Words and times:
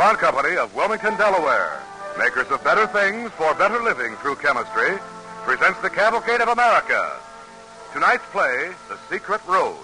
DuPont 0.00 0.18
Company 0.18 0.56
of 0.56 0.74
Wilmington, 0.74 1.14
Delaware, 1.18 1.78
makers 2.16 2.50
of 2.50 2.64
better 2.64 2.86
things 2.86 3.30
for 3.32 3.52
better 3.56 3.82
living 3.82 4.16
through 4.16 4.36
chemistry, 4.36 4.98
presents 5.44 5.78
the 5.82 5.90
Cavalcade 5.90 6.40
of 6.40 6.48
America. 6.48 7.20
Tonight's 7.92 8.24
play, 8.32 8.70
The 8.88 8.96
Secret 9.10 9.42
Road, 9.46 9.76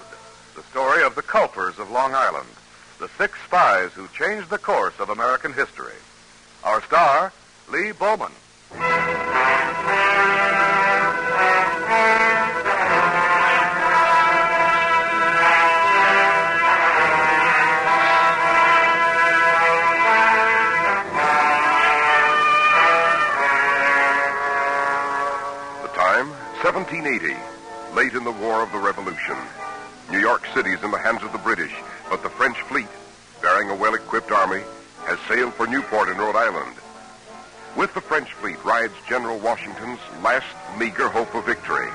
the 0.55 0.63
story 0.71 1.03
of 1.03 1.17
the 1.17 1.23
culpers 1.23 1.79
of 1.79 1.91
Long 1.91 2.15
Island, 2.15 2.49
the 2.99 3.11
six 3.19 3.39
spies 3.45 3.93
who 3.93 4.09
changed 4.09 4.49
the 4.49 4.57
course 4.57 4.95
of 4.99 5.11
American 5.11 5.53
history. 5.53 6.01
Our 6.65 6.83
star, 6.85 7.31
Lee 7.71 7.93
Bowman. 7.93 8.33
1780, 26.77 27.35
late 27.97 28.13
in 28.13 28.23
the 28.23 28.31
War 28.31 28.63
of 28.63 28.71
the 28.71 28.77
Revolution. 28.77 29.35
New 30.11 30.19
York 30.19 30.45
City 30.53 30.73
is 30.73 30.83
in 30.83 30.91
the 30.91 30.99
hands 30.99 31.23
of 31.23 31.33
the 31.33 31.39
British, 31.39 31.73
but 32.11 32.23
the 32.23 32.29
French 32.29 32.61
fleet, 32.69 32.87
bearing 33.41 33.71
a 33.71 33.75
well-equipped 33.75 34.31
army, 34.31 34.61
has 35.07 35.19
sailed 35.27 35.55
for 35.55 35.67
Newport 35.67 36.11
in 36.11 36.19
Rhode 36.19 36.37
Island. 36.37 36.77
With 37.77 37.95
the 37.95 38.03
French 38.03 38.31
fleet 38.35 38.63
rides 38.63 38.93
General 39.09 39.39
Washington's 39.39 40.01
last 40.23 40.45
meager 40.79 41.09
hope 41.09 41.35
of 41.35 41.47
victory. 41.47 41.89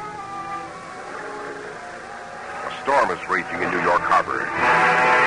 A 2.66 2.82
storm 2.82 3.12
is 3.12 3.30
raging 3.30 3.62
in 3.62 3.70
New 3.70 3.84
York 3.84 4.02
Harbor. 4.02 5.21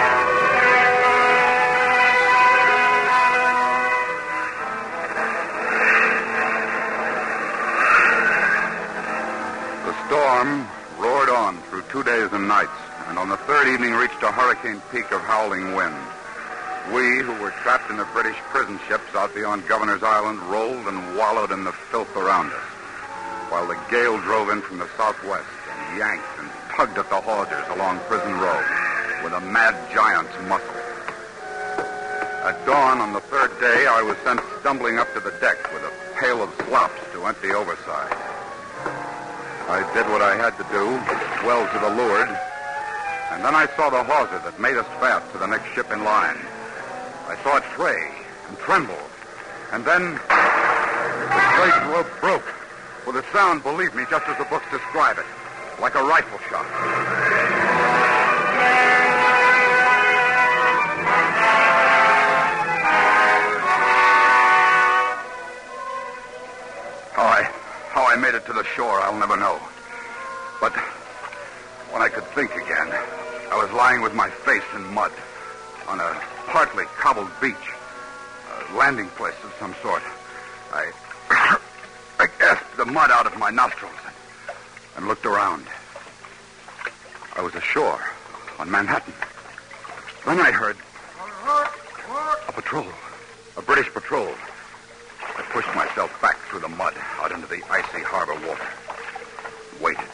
Storm 10.35 10.67
roared 10.99 11.29
on 11.29 11.57
through 11.71 11.83
two 11.91 12.03
days 12.03 12.29
and 12.33 12.49
nights, 12.49 12.75
and 13.07 13.19
on 13.19 13.29
the 13.29 13.37
third 13.47 13.69
evening 13.69 13.93
reached 13.93 14.21
a 14.23 14.33
hurricane 14.33 14.83
peak 14.91 15.11
of 15.13 15.21
howling 15.21 15.75
wind. 15.75 15.95
We, 16.93 17.23
who 17.23 17.33
were 17.41 17.55
trapped 17.63 17.89
in 17.91 17.97
the 17.97 18.09
British 18.13 18.37
prison 18.51 18.81
ships 18.89 19.15
out 19.15 19.33
beyond 19.33 19.69
Governor's 19.69 20.03
Island, 20.03 20.41
rolled 20.51 20.87
and 20.89 21.17
wallowed 21.17 21.53
in 21.53 21.63
the 21.63 21.73
filth 21.73 22.17
around 22.17 22.51
us, 22.51 22.69
while 23.49 23.67
the 23.69 23.79
gale 23.91 24.19
drove 24.23 24.51
in 24.51 24.61
from 24.61 24.79
the 24.79 24.89
southwest 24.97 25.47
and 25.71 25.99
yanked 25.99 26.27
and 26.39 26.51
tugged 26.71 26.99
at 26.99 27.09
the 27.11 27.21
hawsers 27.21 27.69
along 27.77 28.01
Prison 28.11 28.33
Row 28.35 28.63
with 29.23 29.35
a 29.35 29.41
mad 29.41 29.75
giant's 29.95 30.35
muscle. 30.49 30.83
At 32.43 32.59
dawn 32.67 33.01
on 33.01 33.13
the 33.13 33.21
third 33.21 33.53
day, 33.61 33.87
I 33.87 34.03
was 34.03 34.17
sent 34.25 34.41
stumbling 34.61 34.99
up 34.99 35.13
to 35.15 35.21
the 35.21 35.33
deck 35.41 35.63
with 35.73 35.83
a 35.85 35.93
pail 36.19 36.43
of 36.43 36.53
slops 36.67 37.01
to 37.13 37.25
empty 37.25 37.53
overside. 37.53 38.24
I 39.75 39.83
did 39.93 40.07
what 40.07 40.23
I 40.23 40.37
had 40.37 40.55
to 40.55 40.63
do, 40.71 40.87
well 41.43 41.67
to 41.67 41.79
the 41.83 41.91
leeward, 41.99 42.31
and 43.35 43.45
then 43.45 43.57
I 43.57 43.67
saw 43.75 43.91
the 43.91 44.05
hawser 44.05 44.39
that 44.47 44.61
made 44.61 44.77
us 44.77 44.87
fast 45.03 45.27
to 45.33 45.39
the 45.39 45.49
next 45.49 45.67
ship 45.75 45.91
in 45.91 46.05
line. 46.05 46.39
I 47.27 47.35
saw 47.43 47.57
it 47.57 47.65
fray 47.75 48.07
and 48.47 48.57
tremble, 48.59 49.03
and 49.73 49.85
then 49.85 50.15
the 50.15 51.43
great 51.59 51.75
rope 51.91 52.07
broke 52.21 52.47
with 53.05 53.17
a 53.17 53.25
sound, 53.33 53.65
believe 53.65 53.97
me, 53.97 54.05
just 54.09 54.29
as 54.29 54.39
the 54.39 54.45
books 54.45 54.67
describe 54.71 55.19
it, 55.19 55.27
like 55.81 55.97
a 55.97 56.05
rifle 56.05 56.39
shot. 56.49 57.34
I 68.15 68.17
made 68.17 68.37
it 68.37 68.47
to 68.47 68.53
the 68.53 68.63
shore, 68.63 69.01
I'll 69.01 69.19
never 69.19 69.37
know. 69.37 69.59
But 70.61 70.73
when 71.91 72.01
I 72.01 72.09
could 72.09 72.23
think 72.27 72.55
again, 72.55 72.87
I 73.51 73.61
was 73.61 73.73
lying 73.73 74.03
with 74.03 74.15
my 74.15 74.31
face 74.31 74.63
in 74.73 74.87
mud 74.95 75.11
on 75.89 75.99
a 75.99 76.23
partly 76.47 76.85
cobbled 76.97 77.29
beach, 77.41 77.57
a 78.71 78.77
landing 78.77 79.09
place 79.09 79.35
of 79.43 79.53
some 79.59 79.75
sort. 79.83 80.05
I, 80.73 80.93
I 82.21 82.29
gasped 82.39 82.77
the 82.77 82.87
mud 82.87 83.11
out 83.11 83.27
of 83.27 83.37
my 83.37 83.51
nostrils 83.51 83.99
and, 84.07 84.15
and 84.99 85.09
looked 85.09 85.27
around. 85.27 85.67
I 87.35 87.43
was 87.43 87.57
ashore 87.57 88.01
on 88.61 88.71
Manhattan. 88.71 89.13
Then 90.25 90.41
I 90.41 90.53
heard 90.53 90.77
a 92.47 92.53
patrol, 92.53 92.87
a 93.57 93.63
British 93.63 93.93
patrol. 93.93 94.29
Pushed 95.55 95.73
myself 95.77 96.21
back 96.21 96.37
through 96.49 96.59
the 96.59 96.69
mud 96.69 96.95
out 97.21 97.31
into 97.31 97.47
the 97.47 97.63
icy 97.71 98.03
harbor 98.03 98.35
water. 98.45 98.67
Waited. 99.81 100.05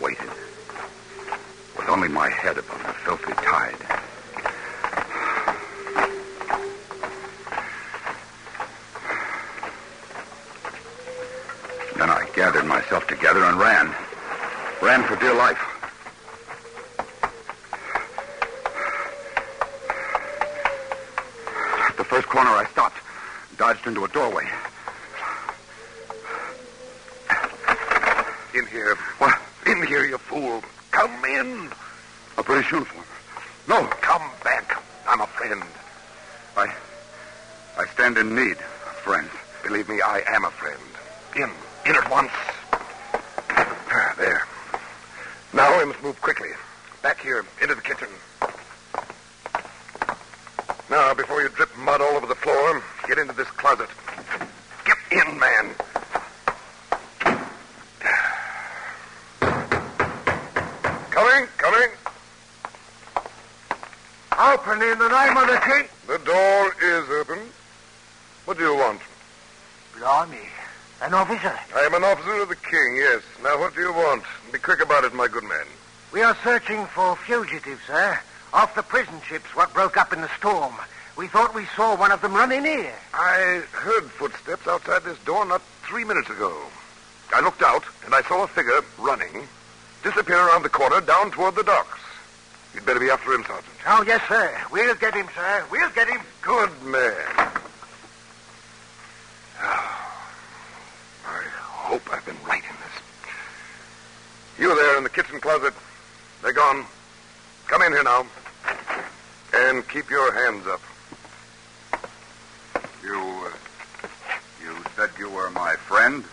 Waited. 0.00 0.30
With 1.76 1.88
only 1.88 2.06
my 2.06 2.30
head 2.30 2.56
above 2.56 2.80
the 2.86 2.92
filthy 2.92 3.32
tide. 3.32 3.74
Then 11.98 12.10
I 12.10 12.30
gathered 12.36 12.66
myself 12.66 13.08
together 13.08 13.42
and 13.42 13.58
ran. 13.58 13.92
Ran 14.80 15.02
for 15.02 15.16
dear 15.16 15.34
life. 15.34 15.63
Dodged 23.84 23.86
into 23.86 24.04
a 24.04 24.08
doorway. 24.08 24.44
In 28.54 28.66
here. 28.66 28.94
What? 29.18 29.38
In 29.66 29.86
here, 29.86 30.04
you 30.04 30.18
fool. 30.18 30.62
Come 30.90 31.24
in. 31.24 31.70
A 32.38 32.42
British 32.42 32.70
uniform. 32.72 33.04
No, 33.68 33.86
Come 34.00 34.22
back. 34.42 34.82
I'm 35.08 35.20
a 35.20 35.26
friend. 35.26 35.62
I. 36.56 36.72
I 37.78 37.86
stand 37.94 38.18
in 38.18 38.34
need 38.34 38.56
of 38.56 38.96
friends. 39.02 39.30
Believe 39.62 39.88
me, 39.88 40.00
I 40.00 40.22
am 40.28 40.44
a 40.44 40.50
friend. 40.50 40.80
In. 41.36 41.50
In 41.86 41.96
at 41.96 42.10
once. 42.10 42.30
Ah, 43.50 44.14
There. 44.16 44.46
Now 45.52 45.78
we 45.78 45.84
must 45.84 46.02
move 46.02 46.20
quickly. 46.20 46.48
Back 47.02 47.20
here, 47.20 47.44
into 47.60 47.74
the 47.74 47.82
kitchen. 47.82 48.08
Now, 50.90 51.12
before 51.14 51.42
you 51.42 51.48
drip 51.48 51.76
mud 51.78 52.00
all 52.00 52.16
over 52.16 52.26
the 52.26 52.34
floor, 52.36 52.82
get 53.08 53.18
into 53.18 53.34
this 53.34 53.48
closet. 53.48 53.88
Get 54.84 54.96
in, 55.10 55.38
man. 55.38 55.74
Coming, 61.10 61.48
coming. 61.56 61.88
Open 64.52 64.82
in 64.82 64.98
the 64.98 65.08
name 65.08 65.36
of 65.38 65.46
the 65.46 65.58
king. 65.64 65.88
The 66.06 66.18
door 66.18 66.74
is 66.82 67.08
open. 67.08 67.38
What 68.44 68.58
do 68.58 68.64
you 68.64 68.76
want? 68.76 69.00
Blimey. 69.96 70.36
An 71.00 71.14
officer. 71.14 71.58
I 71.74 71.80
am 71.80 71.94
an 71.94 72.04
officer 72.04 72.42
of 72.42 72.50
the 72.50 72.56
king, 72.56 72.96
yes. 72.96 73.22
Now, 73.42 73.58
what 73.58 73.74
do 73.74 73.80
you 73.80 73.92
want? 73.94 74.22
Be 74.52 74.58
quick 74.58 74.82
about 74.82 75.04
it, 75.04 75.14
my 75.14 75.28
good 75.28 75.44
man. 75.44 75.64
We 76.12 76.20
are 76.22 76.36
searching 76.44 76.84
for 76.84 77.16
fugitives, 77.16 77.80
sir. 77.86 78.20
Off 78.52 78.74
the 78.74 78.82
prison 78.82 79.14
ships 79.26 79.56
what 79.56 79.72
broke 79.72 79.96
up 79.96 80.12
in 80.12 80.20
the 80.20 80.28
storm. 80.36 80.74
We 81.16 81.26
thought 81.26 81.54
we 81.54 81.64
saw 81.74 81.96
one 81.96 82.12
of 82.12 82.20
them 82.20 82.34
running 82.34 82.64
here. 82.64 82.94
I 83.14 83.62
heard 83.72 84.10
footsteps 84.10 84.68
outside 84.68 85.04
this 85.04 85.18
door 85.20 85.46
not 85.46 85.62
three 85.84 86.04
minutes 86.04 86.28
ago. 86.28 86.54
I 87.32 87.40
looked 87.40 87.62
out, 87.62 87.84
and 88.04 88.14
I 88.14 88.20
saw 88.22 88.44
a 88.44 88.46
figure 88.46 88.82
running, 88.98 89.48
disappear 90.02 90.36
around 90.36 90.64
the 90.64 90.68
corner 90.68 91.00
down 91.00 91.30
toward 91.30 91.54
the 91.54 91.62
docks. 91.62 92.03
You'd 92.74 92.84
better 92.84 92.98
be 93.00 93.08
after 93.08 93.32
him, 93.32 93.44
Sergeant. 93.44 93.72
Oh, 93.86 94.02
yes, 94.06 94.20
sir. 94.28 94.60
We'll 94.72 94.94
get 94.96 95.14
him, 95.14 95.28
sir. 95.34 95.64
We'll 95.70 95.90
get 95.90 96.08
him. 96.08 96.20
Good 96.42 96.70
man. 96.82 97.14
Ah, 99.60 100.30
I 101.26 101.42
hope 101.70 102.02
I've 102.12 102.26
been 102.26 102.36
right 102.46 102.62
in 102.62 102.76
this. 102.76 104.58
You 104.58 104.74
there 104.74 104.98
in 104.98 105.04
the 105.04 105.10
kitchen 105.10 105.38
closet. 105.40 105.72
They're 106.42 106.52
gone. 106.52 106.84
Come 107.68 107.82
in 107.82 107.92
here 107.92 108.02
now. 108.02 108.26
And 109.54 109.88
keep 109.88 110.10
your 110.10 110.34
hands 110.34 110.66
up. 110.66 110.80
You, 113.04 113.20
uh, 113.20 113.50
you 114.62 114.74
said 114.96 115.10
you 115.16 115.30
were 115.30 115.50
my 115.50 115.74
friend? 115.74 116.24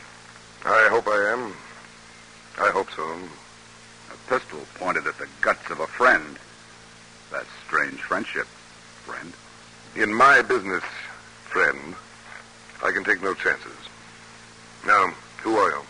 I 0.66 0.88
hope 0.90 1.08
I 1.08 1.34
am. 1.34 1.54
I 2.60 2.72
hope 2.72 2.90
so. 2.96 3.16
Pistol 4.32 4.62
pointed 4.76 5.06
at 5.08 5.18
the 5.18 5.28
guts 5.42 5.70
of 5.72 5.82
a 5.82 5.88
friend. 5.88 6.40
That's 7.32 7.50
strange 7.68 8.00
friendship, 8.00 8.48
friend. 9.04 9.34
In 9.94 10.14
my 10.14 10.42
business, 10.42 10.86
friend, 11.50 11.96
I 12.82 12.94
can 12.94 13.04
take 13.04 13.22
no 13.22 13.34
chances. 13.34 13.76
Now, 14.88 15.14
who 15.42 15.58
are 15.58 15.72
you? 15.72 15.82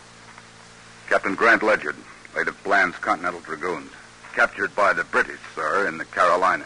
Captain 1.07 1.35
Grant 1.35 1.61
Ledyard, 1.61 1.95
late 2.35 2.47
of 2.47 2.63
Bland's 2.63 2.97
Continental 2.97 3.41
Dragoons. 3.41 3.91
Captured 4.33 4.75
by 4.75 4.93
the 4.93 5.03
British, 5.03 5.39
sir, 5.53 5.87
in 5.87 5.99
the 5.99 6.05
Carolinas. 6.05 6.65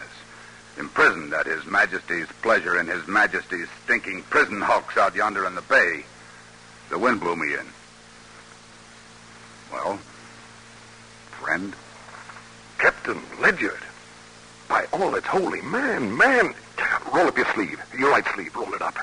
Imprisoned 0.78 1.34
at 1.34 1.44
His 1.44 1.66
Majesty's 1.66 2.28
pleasure 2.40 2.80
in 2.80 2.86
His 2.86 3.06
Majesty's 3.06 3.68
stinking 3.84 4.22
prison 4.30 4.62
hulks 4.62 4.96
out 4.96 5.14
yonder 5.14 5.44
in 5.44 5.54
the 5.54 5.60
bay. 5.60 6.06
The 6.88 6.98
wind 6.98 7.20
blew 7.20 7.36
me 7.36 7.52
in. 7.52 7.66
Well, 9.70 9.98
friend? 11.56 11.74
Captain 12.78 13.20
Ledyard. 13.40 13.80
By 14.68 14.84
all 14.92 15.10
that's 15.10 15.26
holy, 15.26 15.62
man, 15.62 16.16
man. 16.16 16.54
Roll 17.12 17.28
up 17.28 17.36
your 17.36 17.46
sleeve. 17.54 17.80
Your 17.98 18.10
right 18.10 18.26
sleeve. 18.34 18.54
Roll 18.54 18.74
it 18.74 18.82
up. 18.82 18.96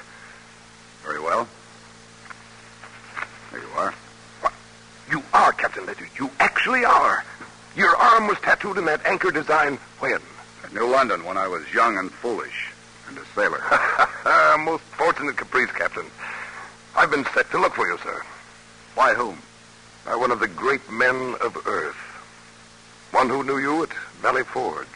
Very 1.04 1.20
well. 1.20 1.48
There 3.52 3.62
you 3.62 3.68
are. 3.76 3.94
What? 4.42 4.54
You 5.10 5.24
are 5.34 5.52
Captain 5.54 5.86
Ledyard. 5.86 6.10
You 6.20 6.30
actually 6.40 6.86
are. 6.86 7.24
Your 7.76 7.96
arm 7.96 8.28
was 8.28 8.38
tattooed 8.40 8.78
in 8.78 8.86
that 8.86 9.04
anchor 9.06 9.32
design 9.32 9.80
when? 10.00 10.20
At 10.64 10.74
New 10.74 10.88
London 10.88 11.26
when 11.26 11.38
I 11.38 11.48
was 11.48 11.64
young 11.74 11.98
and 11.98 12.12
foolish. 12.12 12.72
And 13.08 13.18
a 13.18 13.26
sailor. 13.34 13.62
Most 14.64 14.84
fortunate 14.84 15.38
caprice, 15.38 15.72
Captain. 15.72 16.06
I've 16.96 17.10
been 17.10 17.26
set 17.34 17.50
to 17.52 17.58
look 17.58 17.74
for 17.74 17.88
you, 17.88 17.98
sir. 18.04 18.22
By 18.96 19.16
whom? 19.16 19.40
By 20.06 20.16
one 20.16 20.30
of 20.30 20.40
the 20.40 20.48
great 20.48 20.92
men 20.92 21.36
of 21.42 21.58
Earth. 21.66 22.03
One 23.14 23.30
who 23.30 23.44
knew 23.44 23.60
you 23.60 23.84
at 23.84 23.94
Valley 24.24 24.44
Forge. 24.44 24.88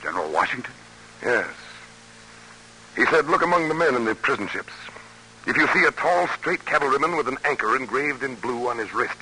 General 0.00 0.30
Washington? 0.30 0.72
Yes. 1.24 1.48
He 2.94 3.04
said, 3.06 3.26
look 3.26 3.42
among 3.42 3.68
the 3.68 3.74
men 3.74 3.96
in 3.96 4.04
the 4.04 4.14
prison 4.14 4.46
ships. 4.46 4.72
If 5.44 5.56
you 5.56 5.66
see 5.68 5.84
a 5.84 5.90
tall, 5.90 6.28
straight 6.28 6.64
cavalryman 6.64 7.16
with 7.16 7.26
an 7.26 7.38
anchor 7.44 7.74
engraved 7.74 8.22
in 8.22 8.36
blue 8.36 8.68
on 8.68 8.78
his 8.78 8.94
wrist, 8.94 9.16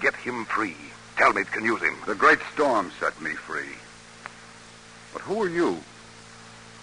get 0.00 0.14
him 0.14 0.44
free. 0.44 0.76
Talmage 1.16 1.50
can 1.50 1.64
use 1.64 1.82
him. 1.82 1.96
The 2.06 2.14
great 2.14 2.38
storm 2.54 2.92
set 3.00 3.20
me 3.20 3.32
free. 3.32 3.74
But 5.12 5.22
who 5.22 5.42
are 5.42 5.48
you? 5.48 5.80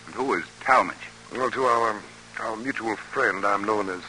And 0.08 0.16
who 0.16 0.34
is 0.34 0.44
Talmadge? 0.60 0.98
Well, 1.34 1.52
to 1.52 1.64
our, 1.64 2.02
our 2.42 2.58
mutual 2.58 2.98
friend, 2.98 3.46
I'm 3.46 3.64
known 3.64 3.88
as 3.88 4.02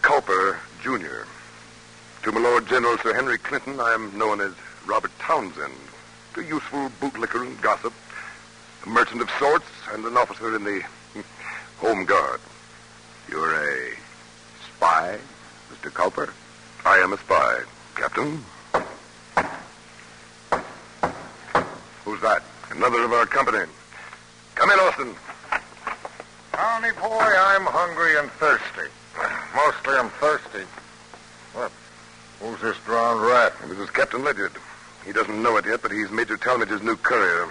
Culper 0.00 0.58
Jr. 0.80 1.26
To 2.22 2.32
my 2.32 2.40
Lord 2.40 2.68
General 2.68 2.96
Sir 2.98 3.14
Henry 3.14 3.38
Clinton, 3.38 3.80
I 3.80 3.94
am 3.94 4.16
known 4.16 4.40
as 4.40 4.52
Robert 4.86 5.10
Townsend, 5.18 5.74
a 6.36 6.42
useful 6.42 6.90
bootlicker 7.00 7.44
and 7.44 7.60
gossip, 7.60 7.92
a 8.84 8.88
merchant 8.88 9.20
of 9.20 9.28
sorts, 9.38 9.66
and 9.92 10.04
an 10.04 10.16
officer 10.16 10.54
in 10.54 10.62
the 10.62 10.82
Home 11.78 12.04
Guard. 12.04 12.40
You're 13.28 13.54
a 13.54 13.94
spy, 14.76 15.18
Mr. 15.72 15.90
Culper? 15.90 16.32
I 16.84 16.98
am 16.98 17.12
a 17.12 17.18
spy, 17.18 17.62
Captain. 17.96 18.44
Who's 22.04 22.20
that? 22.20 22.44
Another 22.70 23.02
of 23.02 23.12
our 23.12 23.26
company. 23.26 23.64
Come 24.54 24.70
in, 24.70 24.78
Austin. 24.78 25.14
Towny 26.52 26.92
boy, 26.92 27.34
I'm 27.36 27.66
hungry 27.66 28.18
and 28.18 28.30
thirsty. 28.32 28.88
Mostly 29.54 29.94
I'm 29.94 30.10
thirsty. 30.10 30.64
What? 31.54 31.72
Who's 32.40 32.60
this 32.60 32.76
drowned 32.84 33.22
rat? 33.22 33.52
This 33.66 33.78
is 33.78 33.90
Captain 33.90 34.22
Ledyard. 34.22 34.52
He 35.06 35.12
doesn't 35.12 35.40
know 35.40 35.56
it 35.56 35.66
yet, 35.66 35.82
but 35.82 35.92
he's 35.92 36.10
Major 36.10 36.36
Talmage's 36.36 36.82
new 36.82 36.96
courier. 36.96 37.48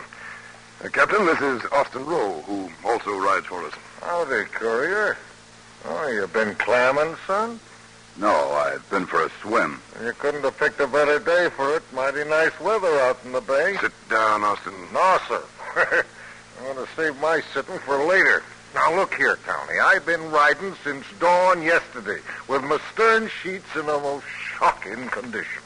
Uh, 0.84 0.90
Captain, 0.90 1.25
this 1.25 1.40
is 1.40 1.62
Austin 1.72 2.06
Rowe, 2.06 2.42
who 2.42 2.69
also 2.84 3.18
rides 3.18 3.46
for 3.46 3.63
us. 3.63 3.74
Howdy, 4.02 4.44
courier. 4.52 5.18
Oh, 5.86 6.07
you 6.10 6.28
been 6.28 6.54
clamming, 6.56 7.16
son? 7.25 7.62
No, 8.18 8.52
I've 8.52 8.88
been 8.90 9.06
for 9.06 9.25
a 9.25 9.30
swim. 9.42 9.80
You 10.04 10.12
couldn't 10.19 10.44
have 10.44 10.57
picked 10.57 10.81
a 10.81 10.88
better 10.88 11.18
day 11.18 11.50
for 11.56 11.78
it. 11.78 11.84
Mighty 11.94 12.25
nice 12.25 12.60
weather 12.60 13.00
out 13.00 13.19
in 13.24 13.31
the 13.31 13.42
bay. 13.42 13.78
Sit 13.80 13.94
down, 14.10 14.44
Austin. 14.44 14.74
No, 14.94 15.18
sir. 15.30 15.44
I 15.78 16.66
want 16.66 16.86
to 16.86 16.96
save 16.96 17.19
my 17.22 17.42
sitting 17.54 17.80
for 17.80 18.04
later. 18.04 18.44
Now, 18.74 18.94
look 18.94 19.13
here, 19.16 19.38
Towny. 19.46 19.80
I've 19.80 20.06
been 20.06 20.30
riding 20.30 20.75
since 20.84 21.06
dawn 21.22 21.62
yesterday 21.62 22.19
with 22.50 22.63
my 22.63 22.80
stern 22.92 23.30
sheets 23.42 23.74
in 23.75 23.88
a 23.88 23.98
most 24.00 24.25
shocking 24.57 25.07
condition. 25.07 25.63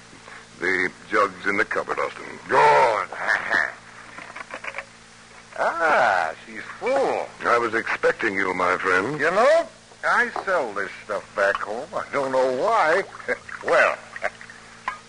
The 0.59 0.91
jug's 1.09 1.47
in 1.47 1.55
the 1.55 1.63
cupboard, 1.63 1.99
Austin. 1.99 2.25
Good. 2.49 2.57
ah, 5.57 6.33
she's 6.45 6.63
full. 6.79 7.25
I 7.45 7.57
was 7.57 7.73
expecting 7.73 8.33
you, 8.33 8.53
my 8.53 8.77
friend. 8.77 9.17
You 9.17 9.31
know, 9.31 9.67
I 10.03 10.29
sell 10.43 10.73
this 10.73 10.91
stuff 11.05 11.23
back 11.33 11.55
home. 11.55 11.87
I 11.95 12.03
don't 12.11 12.33
know 12.33 12.61
why. 12.61 13.03
well, 13.65 13.97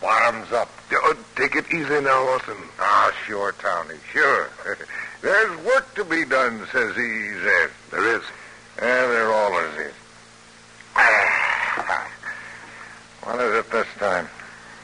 bottoms 0.01 0.53
up. 0.53 0.71
Uh, 0.93 1.15
take 1.35 1.57
it 1.57 1.67
easy 1.75 2.01
now, 2.01 2.29
Austin. 2.29 2.55
Ah, 2.79 3.13
sure, 3.27 3.51
Towny, 3.53 3.97
sure. 4.13 4.51
There's 5.21 5.65
work 5.65 5.93
to 5.97 6.05
be 6.05 6.25
done, 6.25 6.65
says 6.71 6.95
he 6.95 7.33
says. 7.43 7.71
There 7.91 8.17
is. 8.17 8.23
Yeah, 8.79 9.07
there 9.09 9.33
always 9.33 9.75
is. 9.79 9.95
what 13.25 13.41
is 13.41 13.55
it 13.55 13.69
this 13.73 13.89
time? 13.99 14.29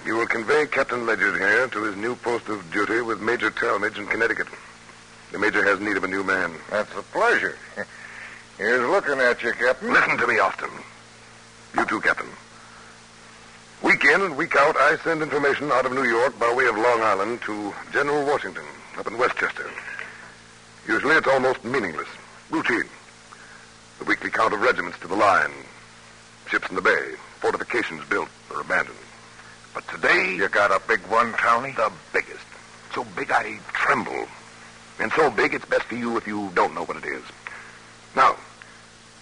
You 0.06 0.14
will 0.14 0.26
convey 0.28 0.66
Captain 0.66 1.04
Ledyard 1.04 1.36
here 1.36 1.66
to 1.66 1.82
his 1.82 1.96
new 1.96 2.14
post 2.14 2.48
of 2.48 2.70
duty 2.70 3.00
with 3.00 3.20
Major 3.20 3.50
Talmage 3.50 3.98
in 3.98 4.06
Connecticut. 4.06 4.46
The 5.32 5.38
Major 5.40 5.64
has 5.64 5.80
need 5.80 5.96
of 5.96 6.04
a 6.04 6.06
new 6.06 6.22
man. 6.22 6.52
That's 6.70 6.94
a 6.96 7.02
pleasure. 7.02 7.58
Here's 8.56 8.88
looking 8.88 9.18
at 9.18 9.42
you, 9.42 9.50
Captain. 9.52 9.92
Listen 9.92 10.16
to 10.16 10.28
me, 10.28 10.38
Austin. 10.38 10.70
You 11.76 11.84
too, 11.86 12.00
Captain. 12.00 12.28
Week 13.82 14.04
in 14.04 14.22
and 14.22 14.36
week 14.36 14.54
out, 14.54 14.76
I 14.76 14.96
send 14.98 15.22
information 15.22 15.72
out 15.72 15.86
of 15.86 15.92
New 15.92 16.04
York 16.04 16.38
by 16.38 16.54
way 16.54 16.66
of 16.66 16.76
Long 16.76 17.02
Island 17.02 17.42
to 17.42 17.74
General 17.92 18.24
Washington 18.24 18.64
up 18.96 19.08
in 19.08 19.18
Westchester. 19.18 19.68
Usually 20.86 21.16
it's 21.16 21.26
almost 21.26 21.64
meaningless. 21.64 22.08
Routine. 22.50 22.88
The 23.98 24.04
weekly 24.04 24.30
count 24.30 24.54
of 24.54 24.60
regiments 24.60 25.00
to 25.00 25.08
the 25.08 25.16
line. 25.16 25.50
Ships 26.48 26.68
in 26.68 26.76
the 26.76 26.80
bay. 26.80 27.14
Fortifications 27.40 28.04
built 28.04 28.28
or 28.54 28.60
abandoned. 28.60 28.98
But 29.76 29.86
today... 29.88 30.34
You 30.34 30.48
got 30.48 30.70
a 30.70 30.80
big 30.88 31.00
one, 31.00 31.34
Towny? 31.34 31.72
The 31.72 31.92
biggest. 32.10 32.46
So 32.94 33.04
big 33.14 33.30
I 33.30 33.58
tremble. 33.74 34.26
And 34.98 35.12
so 35.12 35.30
big 35.30 35.52
it's 35.52 35.66
best 35.66 35.82
for 35.82 35.96
you 35.96 36.16
if 36.16 36.26
you 36.26 36.50
don't 36.54 36.74
know 36.74 36.84
what 36.84 36.96
it 36.96 37.04
is. 37.04 37.22
Now, 38.16 38.36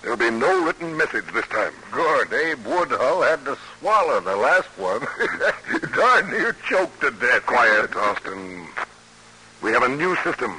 there'll 0.00 0.16
be 0.16 0.30
no 0.30 0.64
written 0.64 0.96
message 0.96 1.24
this 1.34 1.46
time. 1.48 1.72
Good. 1.90 2.32
Abe 2.32 2.64
Woodhull 2.64 3.22
had 3.22 3.44
to 3.46 3.58
swallow 3.80 4.20
the 4.20 4.36
last 4.36 4.68
one. 4.78 5.00
Darn 5.92 6.30
near 6.30 6.52
choked 6.68 7.00
to 7.00 7.10
death. 7.10 7.44
Quiet, 7.46 7.96
Austin. 7.96 8.68
We 9.60 9.72
have 9.72 9.82
a 9.82 9.88
new 9.88 10.14
system. 10.22 10.56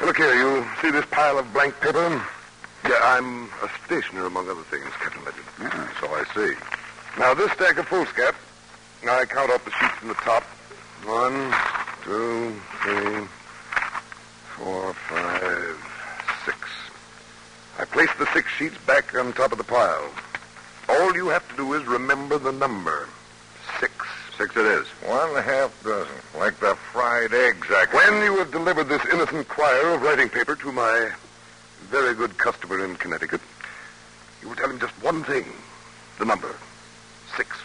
Look 0.00 0.16
here, 0.16 0.32
you 0.32 0.64
see 0.80 0.92
this 0.92 1.06
pile 1.06 1.40
of 1.40 1.52
blank 1.52 1.74
paper? 1.80 2.24
Yeah, 2.88 3.00
I'm 3.02 3.46
a 3.64 3.70
stationer, 3.84 4.26
among 4.26 4.48
other 4.48 4.62
things, 4.62 4.86
Captain 5.00 5.24
Ledyard. 5.24 5.44
Yeah, 5.58 5.68
mm-hmm. 5.70 6.06
so 6.06 6.14
I 6.14 6.24
see. 6.34 6.54
Now, 7.18 7.34
this 7.34 7.50
stack 7.50 7.76
of 7.76 7.86
foolscap, 7.86 8.36
I 9.08 9.24
count 9.24 9.50
up 9.50 9.64
the 9.64 9.70
sheets 9.70 9.94
from 9.94 10.08
the 10.08 10.14
top. 10.14 10.42
One, 11.04 11.54
two, 12.04 12.54
three, 12.82 13.26
four, 14.56 14.92
five, 14.92 15.78
six. 16.44 16.58
I 17.78 17.86
place 17.86 18.10
the 18.18 18.26
six 18.34 18.50
sheets 18.52 18.76
back 18.86 19.14
on 19.16 19.32
top 19.32 19.52
of 19.52 19.58
the 19.58 19.64
pile. 19.64 20.10
All 20.88 21.14
you 21.14 21.28
have 21.28 21.48
to 21.50 21.56
do 21.56 21.72
is 21.74 21.86
remember 21.86 22.38
the 22.38 22.52
number. 22.52 23.08
Six. 23.80 23.92
Six 24.36 24.56
it 24.56 24.66
is. 24.66 24.86
One 25.06 25.34
half 25.42 25.82
dozen, 25.82 26.14
like 26.38 26.60
the 26.60 26.74
fried 26.92 27.32
eggs 27.32 27.68
I 27.70 27.86
When 27.92 28.22
you 28.22 28.38
have 28.38 28.52
delivered 28.52 28.88
this 28.88 29.04
innocent 29.12 29.48
quire 29.48 29.94
of 29.94 30.02
writing 30.02 30.28
paper 30.28 30.56
to 30.56 30.72
my 30.72 31.10
very 31.88 32.14
good 32.14 32.36
customer 32.36 32.84
in 32.84 32.96
Connecticut, 32.96 33.40
you 34.42 34.48
will 34.48 34.56
tell 34.56 34.70
him 34.70 34.78
just 34.78 34.92
one 35.02 35.24
thing. 35.24 35.44
The 36.18 36.26
number. 36.26 36.54
Six. 37.36 37.56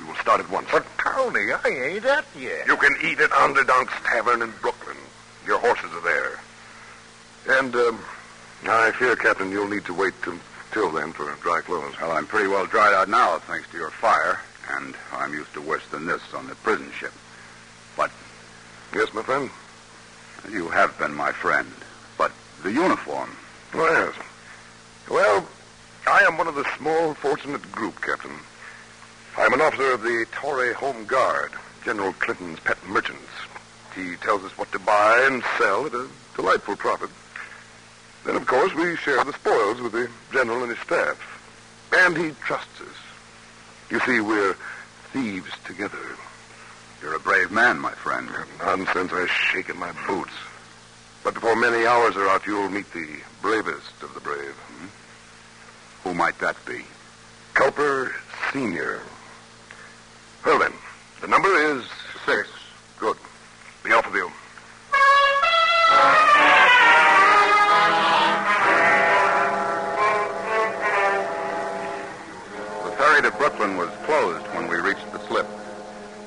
We 0.00 0.06
will 0.06 0.14
start 0.16 0.40
at 0.40 0.50
once. 0.50 0.68
But, 0.72 0.86
Towny, 0.98 1.52
I 1.52 1.68
ain't 1.68 2.04
at 2.04 2.24
yet. 2.38 2.66
You 2.66 2.76
can 2.76 2.94
eat 3.02 3.20
at 3.20 3.30
Onderdonk's 3.30 3.92
Tavern 4.04 4.42
in 4.42 4.50
Brooklyn. 4.62 4.96
Your 5.46 5.58
horses 5.58 5.90
are 5.92 6.00
there. 6.00 6.40
And, 7.58 7.74
um, 7.74 8.00
I 8.66 8.90
fear, 8.92 9.16
Captain, 9.16 9.50
you'll 9.50 9.68
need 9.68 9.84
to 9.86 9.94
wait 9.94 10.14
till, 10.22 10.38
till 10.72 10.90
then 10.90 11.12
for 11.12 11.30
dry 11.42 11.60
clothes. 11.60 11.94
Well, 12.00 12.12
I'm 12.12 12.26
pretty 12.26 12.48
well 12.48 12.66
dried 12.66 12.94
out 12.94 13.08
now, 13.08 13.38
thanks 13.40 13.68
to 13.70 13.76
your 13.78 13.90
fire, 13.90 14.40
and 14.70 14.94
I'm 15.12 15.32
used 15.32 15.52
to 15.54 15.60
worse 15.62 15.86
than 15.90 16.06
this 16.06 16.22
on 16.34 16.46
the 16.46 16.54
prison 16.56 16.90
ship. 16.98 17.12
But 17.96 18.10
Yes, 18.94 19.12
my 19.14 19.22
friend? 19.22 19.50
you 20.50 20.68
have 20.68 20.98
been 20.98 21.14
my 21.14 21.30
friend. 21.32 21.70
But 22.18 22.32
the 22.62 22.72
uniform. 22.72 23.36
Oh, 23.74 23.86
yes. 23.86 24.14
Well, 25.08 25.46
I 26.08 26.22
am 26.22 26.36
one 26.38 26.48
of 26.48 26.54
the 26.54 26.66
small, 26.76 27.14
fortunate 27.14 27.70
group, 27.70 28.00
Captain. 28.00 28.32
I'm 29.38 29.52
an 29.52 29.60
officer 29.60 29.92
of 29.92 30.02
the 30.02 30.26
Tory 30.32 30.72
Home 30.74 31.04
Guard, 31.06 31.52
General 31.84 32.12
Clinton's 32.14 32.58
pet 32.60 32.76
merchants. 32.86 33.22
He 33.94 34.16
tells 34.16 34.44
us 34.44 34.56
what 34.58 34.70
to 34.72 34.78
buy 34.78 35.26
and 35.30 35.42
sell 35.56 35.86
at 35.86 35.94
a 35.94 36.08
delightful 36.36 36.76
profit. 36.76 37.10
Then, 38.24 38.36
of 38.36 38.46
course, 38.46 38.74
we 38.74 38.96
share 38.96 39.24
the 39.24 39.32
spoils 39.32 39.80
with 39.80 39.92
the 39.92 40.10
general 40.32 40.62
and 40.62 40.70
his 40.70 40.80
staff. 40.80 41.18
And 41.92 42.16
he 42.16 42.32
trusts 42.44 42.80
us. 42.80 42.96
You 43.88 44.00
see, 44.00 44.20
we're 44.20 44.56
thieves 45.12 45.50
together. 45.64 45.98
You're 47.00 47.16
a 47.16 47.20
brave 47.20 47.50
man, 47.50 47.78
my 47.78 47.92
friend. 47.92 48.28
Nonsense, 48.58 49.12
I 49.12 49.26
shake 49.26 49.68
in 49.68 49.78
my 49.78 49.92
boots. 50.06 50.34
But 51.24 51.34
before 51.34 51.56
many 51.56 51.86
hours 51.86 52.16
are 52.16 52.28
out, 52.28 52.46
you'll 52.46 52.68
meet 52.68 52.92
the 52.92 53.08
bravest 53.42 54.02
of 54.02 54.12
the 54.14 54.20
brave. 54.20 54.54
Hmm? 54.54 56.08
Who 56.08 56.14
might 56.14 56.38
that 56.40 56.56
be? 56.66 56.84
Culper 57.54 58.12
Senior. 58.52 59.00
Well, 60.44 60.58
then, 60.58 60.72
the 61.20 61.28
number 61.28 61.54
is 61.54 61.84
six. 62.24 62.48
Good. 62.98 63.16
Be 63.84 63.92
off 63.92 64.06
with 64.06 64.14
you. 64.14 64.30
The 72.84 72.96
ferry 72.96 73.22
to 73.22 73.30
Brooklyn 73.36 73.76
was 73.76 73.90
closed 74.04 74.46
when 74.54 74.66
we 74.68 74.76
reached 74.76 75.12
the 75.12 75.18
slip. 75.28 75.46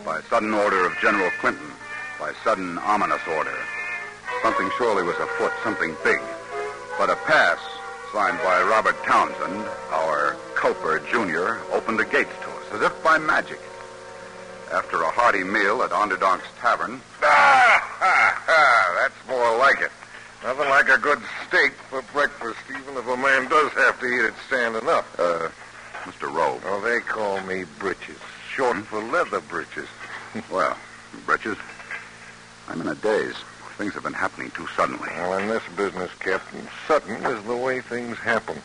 By 0.06 0.22
sudden 0.30 0.54
order 0.54 0.86
of 0.86 0.94
General 1.02 1.32
Clinton. 1.40 1.72
By 2.20 2.34
sudden 2.44 2.78
ominous 2.80 3.22
order. 3.28 3.58
Something 4.44 4.70
surely 4.78 5.02
was 5.02 5.16
afoot, 5.16 5.54
something 5.64 5.96
big. 6.04 6.20
But 7.00 7.10
a 7.10 7.16
pass, 7.16 7.58
signed 8.12 8.38
by 8.44 8.62
Robert 8.62 9.02
Townsend, 9.04 9.66
our 9.92 10.36
Culper 10.54 11.00
Jr., 11.10 11.64
opened 11.74 11.98
the 11.98 12.06
gates 12.06 12.34
to 12.44 12.50
us, 12.50 12.72
as 12.74 12.82
if 12.82 13.04
by 13.04 13.18
magic. 13.18 13.60
After 14.74 15.02
a 15.04 15.10
hearty 15.12 15.44
meal 15.44 15.84
at 15.84 15.92
Onderdonk's 15.92 16.48
Tavern, 16.60 17.00
Ah, 17.22 17.80
ha, 18.00 18.44
ha. 18.48 18.96
That's 19.02 19.28
more 19.30 19.58
like 19.58 19.80
it. 19.82 19.92
Nothing 20.44 20.68
like 20.70 20.90
a 20.90 20.98
good 20.98 21.20
steak 21.48 21.72
for 21.90 22.02
breakfast, 22.12 22.58
even 22.70 22.98
if 22.98 23.08
a 23.08 23.16
man 23.16 23.48
does 23.50 23.72
have 23.74 24.00
to 24.00 24.06
eat 24.08 24.26
it 24.26 24.34
standing 24.48 24.88
up. 24.90 25.06
uh, 25.20 25.50
Mr. 26.06 26.24
Rowe. 26.34 26.60
Oh, 26.66 26.82
they 26.82 27.00
call 27.02 27.40
me 27.42 27.64
britches. 27.80 28.18
Short 28.56 28.78
for 28.88 29.02
leather 29.04 29.40
britches. 29.42 29.88
Well, 30.52 30.76
Britches, 31.28 31.58
I'm 32.68 32.82
in 32.82 32.88
a 32.88 32.96
daze. 32.96 33.36
Things 33.78 33.94
have 33.94 34.02
been 34.04 34.14
happening 34.14 34.50
too 34.52 34.66
suddenly. 34.76 35.08
Well, 35.16 35.38
in 35.38 35.48
this 35.48 35.62
business, 35.78 36.10
Captain, 36.20 36.68
sudden 36.88 37.24
is 37.26 37.44
the 37.46 37.56
way 37.56 37.82
things 37.82 38.18
happen. 38.18 38.60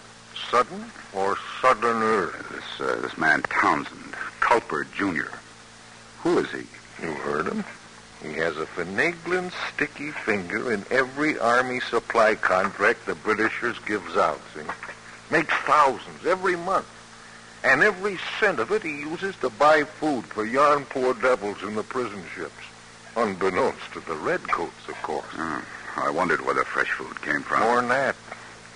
Sudden 0.51 0.83
or 1.13 1.37
suddener? 1.61 2.33
This, 2.51 2.81
uh, 2.89 3.01
this 3.03 3.19
man 3.19 3.43
Townsend, 3.43 4.15
Culper 4.41 4.87
Jr. 4.97 5.29
Who 6.23 6.39
is 6.39 6.51
he? 6.51 6.67
You 7.03 7.13
heard 7.13 7.47
him. 7.47 7.65
He 8.23 8.33
has 8.35 8.57
a 8.57 8.67
finagling, 8.67 9.53
sticky 9.73 10.11
finger 10.11 10.73
in 10.73 10.85
every 10.91 11.39
army 11.39 11.81
supply 11.81 12.35
contract 12.35 13.07
the 13.07 13.15
Britishers 13.15 13.79
gives 13.87 14.17
out, 14.17 14.41
see? 14.55 14.63
Makes 15.31 15.55
thousands 15.55 16.27
every 16.27 16.57
month. 16.57 16.87
And 17.63 17.83
every 17.83 18.19
cent 18.41 18.59
of 18.59 18.73
it 18.73 18.83
he 18.83 18.91
uses 18.91 19.37
to 19.37 19.51
buy 19.51 19.85
food 19.85 20.25
for 20.25 20.45
yarn 20.45 20.85
poor 20.87 21.15
devils 21.15 21.63
in 21.63 21.75
the 21.75 21.83
prison 21.83 22.23
ships. 22.35 22.53
Unbeknownst 23.17 23.93
to 23.93 24.01
the 24.01 24.15
redcoats, 24.15 24.89
of 24.89 25.01
course. 25.03 25.27
Oh, 25.37 25.65
I 25.97 26.11
wondered 26.11 26.45
where 26.45 26.55
the 26.55 26.65
fresh 26.65 26.91
food 26.91 27.21
came 27.23 27.43
from. 27.43 27.61
More 27.61 27.77
than 27.77 27.89
that. 27.89 28.17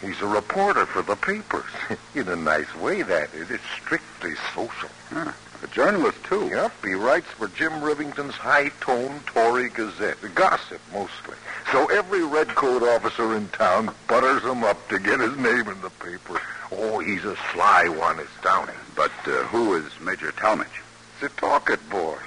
He's 0.01 0.21
a 0.21 0.27
reporter 0.27 0.85
for 0.85 1.03
the 1.03 1.15
papers. 1.15 1.71
in 2.15 2.29
a 2.29 2.37
nice 2.37 2.75
way, 2.77 3.03
that 3.03 3.33
is. 3.35 3.51
It's 3.51 3.63
strictly 3.81 4.35
social. 4.53 4.91
Ah, 5.13 5.35
a 5.63 5.67
journalist, 5.69 6.23
too. 6.25 6.49
Yep, 6.49 6.73
he 6.85 6.95
writes 6.95 7.27
for 7.27 7.49
Jim 7.49 7.83
Rivington's 7.83 8.35
high-toned 8.35 9.27
Tory 9.27 9.69
Gazette. 9.69 10.19
Gossip, 10.35 10.81
mostly. 10.93 11.37
So 11.71 11.87
every 11.87 12.25
redcoat 12.25 12.83
officer 12.83 13.37
in 13.37 13.49
town 13.49 13.95
butters 14.09 14.43
him 14.43 14.65
up 14.65 14.89
to 14.89 14.99
get 14.99 15.21
his 15.21 15.37
name 15.37 15.69
in 15.69 15.81
the 15.81 15.91
paper. 15.91 16.41
Oh, 16.71 16.99
he's 16.99 17.25
a 17.25 17.37
sly 17.53 17.89
one, 17.89 18.19
is 18.19 18.29
Downing. 18.43 18.75
But 18.97 19.13
uh, 19.27 19.45
who 19.45 19.75
is 19.75 19.85
Major 20.01 20.33
Talmadge? 20.33 20.83
It's 21.15 21.33
a 21.33 21.37
talk-it 21.41 21.89
boy. 21.91 22.19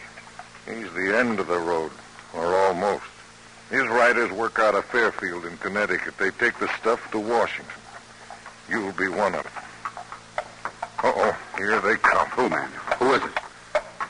He's 0.65 0.92
the 0.94 1.18
end 1.18 1.39
of 1.39 1.48
the 1.48 1.60
road, 1.60 1.92
or 2.34 2.46
almost. 2.46 3.04
His 3.70 3.88
riders 3.88 4.32
work 4.32 4.60
out 4.60 4.75
of 4.75 4.86
Fairfield 4.86 5.46
in 5.46 5.58
Connecticut. 5.58 6.18
They 6.18 6.32
take 6.32 6.58
the 6.60 6.70
stuff 6.80 7.12
to 7.12 7.20
Washington. 7.20 7.74
You'll 8.70 8.94
be 8.94 9.08
one 9.08 9.36
of 9.36 9.44
them. 9.44 9.54
Uh-oh, 11.04 11.38
here 11.58 11.80
they 11.82 11.98
come. 11.98 12.27
Who, 12.30 12.50
man? 12.50 12.70
Who 12.99 13.13
is 13.13 13.23
it? 13.23 13.31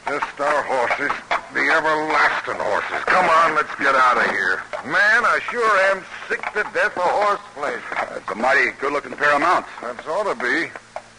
Just 0.08 0.40
our 0.40 0.64
horses. 0.64 1.12
The 1.54 1.62
everlasting 1.62 2.60
horses. 2.60 3.04
Come 3.06 3.26
on, 3.26 3.56
let's 3.56 3.74
get 3.76 3.96
out 3.96 4.18
of 4.18 4.30
here. 4.30 4.62
Man, 4.86 5.26
I 5.26 5.40
sure 5.50 5.78
am 5.92 6.04
sick 6.28 6.42
to 6.54 6.64
death 6.74 6.98
of 6.98 7.04
horse 7.04 7.40
flesh. 7.54 7.82
It's 8.18 8.30
a 8.30 8.36
mighty 8.36 8.72
good-looking 8.80 9.14
pair 9.14 9.34
of 9.34 9.42
mounts. 9.42 9.70
That's 9.82 10.06
ought 10.08 10.24
to 10.24 10.36
be. 10.36 10.70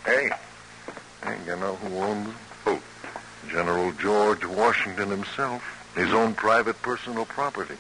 Hey, 0.05 0.31
hey, 1.25 1.37
you 1.47 1.57
know 1.57 1.75
who 1.77 1.97
owns 1.99 2.27
them? 2.27 2.37
Who? 2.65 2.79
General 3.51 3.93
George 3.93 4.45
Washington 4.45 5.11
himself. 5.11 5.63
His 5.97 6.13
own 6.13 6.35
private 6.35 6.81
personal 6.83 7.25
property. 7.25 7.77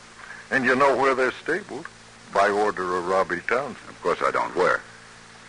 And 0.51 0.65
you 0.65 0.75
know 0.75 0.97
where 0.97 1.15
they're 1.15 1.33
stabled? 1.43 1.87
By 2.33 2.49
order 2.49 2.97
of 2.97 3.07
Robbie 3.07 3.41
Townsend. 3.47 3.89
Of 3.89 4.03
course 4.03 4.23
I 4.23 4.31
don't. 4.31 4.57
Where? 4.57 4.81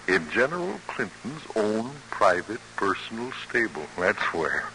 In 0.07 0.29
General 0.31 0.79
Clinton's 0.87 1.43
own 1.55 1.91
private 2.11 2.61
personal 2.77 3.29
stable. 3.47 3.83
That's 3.99 4.21
where. 4.33 4.69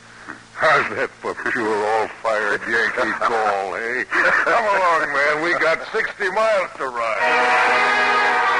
How's 0.53 0.95
that 0.95 1.09
for 1.09 1.35
pure 1.35 1.87
all-fired 1.87 2.61
Yankee 2.69 3.11
call, 3.19 3.75
hey? 3.75 4.01
Eh? 4.01 4.31
Come 4.45 4.65
along, 4.65 5.13
man. 5.13 5.43
We 5.43 5.53
got 5.59 5.81
60 5.91 6.31
miles 6.31 6.71
to 6.77 6.87
ride. 6.87 8.52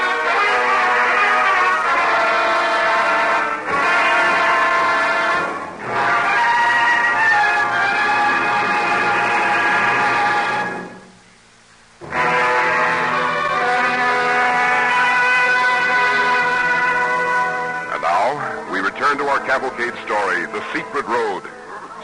Cavalcade 19.53 19.93
story, 20.07 20.47
The 20.47 20.65
Secret 20.73 21.05
Road, 21.05 21.43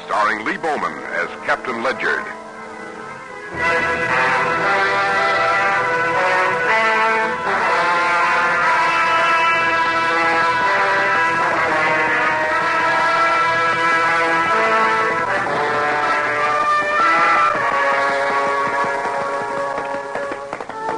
starring 0.04 0.44
Lee 0.44 0.58
Bowman 0.58 0.92
as 1.16 1.28
Captain 1.46 1.82
Ledyard. 1.82 2.26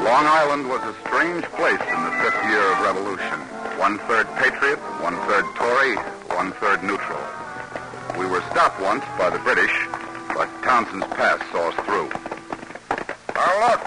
Long 0.02 0.26
Island 0.26 0.68
was 0.68 0.82
a 0.82 0.94
strange 1.06 1.44
place 1.54 1.78
in 1.78 2.02
the 2.02 2.10
fifth 2.24 2.42
year 2.50 2.72
of 2.72 2.80
Revolution. 2.80 3.38
One-third 3.78 4.26
patriot, 4.34 4.80
one-third 5.00 5.44
Tory, 5.54 5.96
one-third 6.40 6.82
neutral. 6.82 7.20
We 8.18 8.24
were 8.24 8.40
stopped 8.48 8.80
once 8.80 9.04
by 9.18 9.28
the 9.28 9.38
British, 9.40 9.76
but 10.32 10.48
Townsend's 10.64 11.04
Pass 11.12 11.36
saw 11.52 11.68
us 11.68 11.76
through. 11.84 12.08
Now, 13.36 13.52
look. 13.68 13.80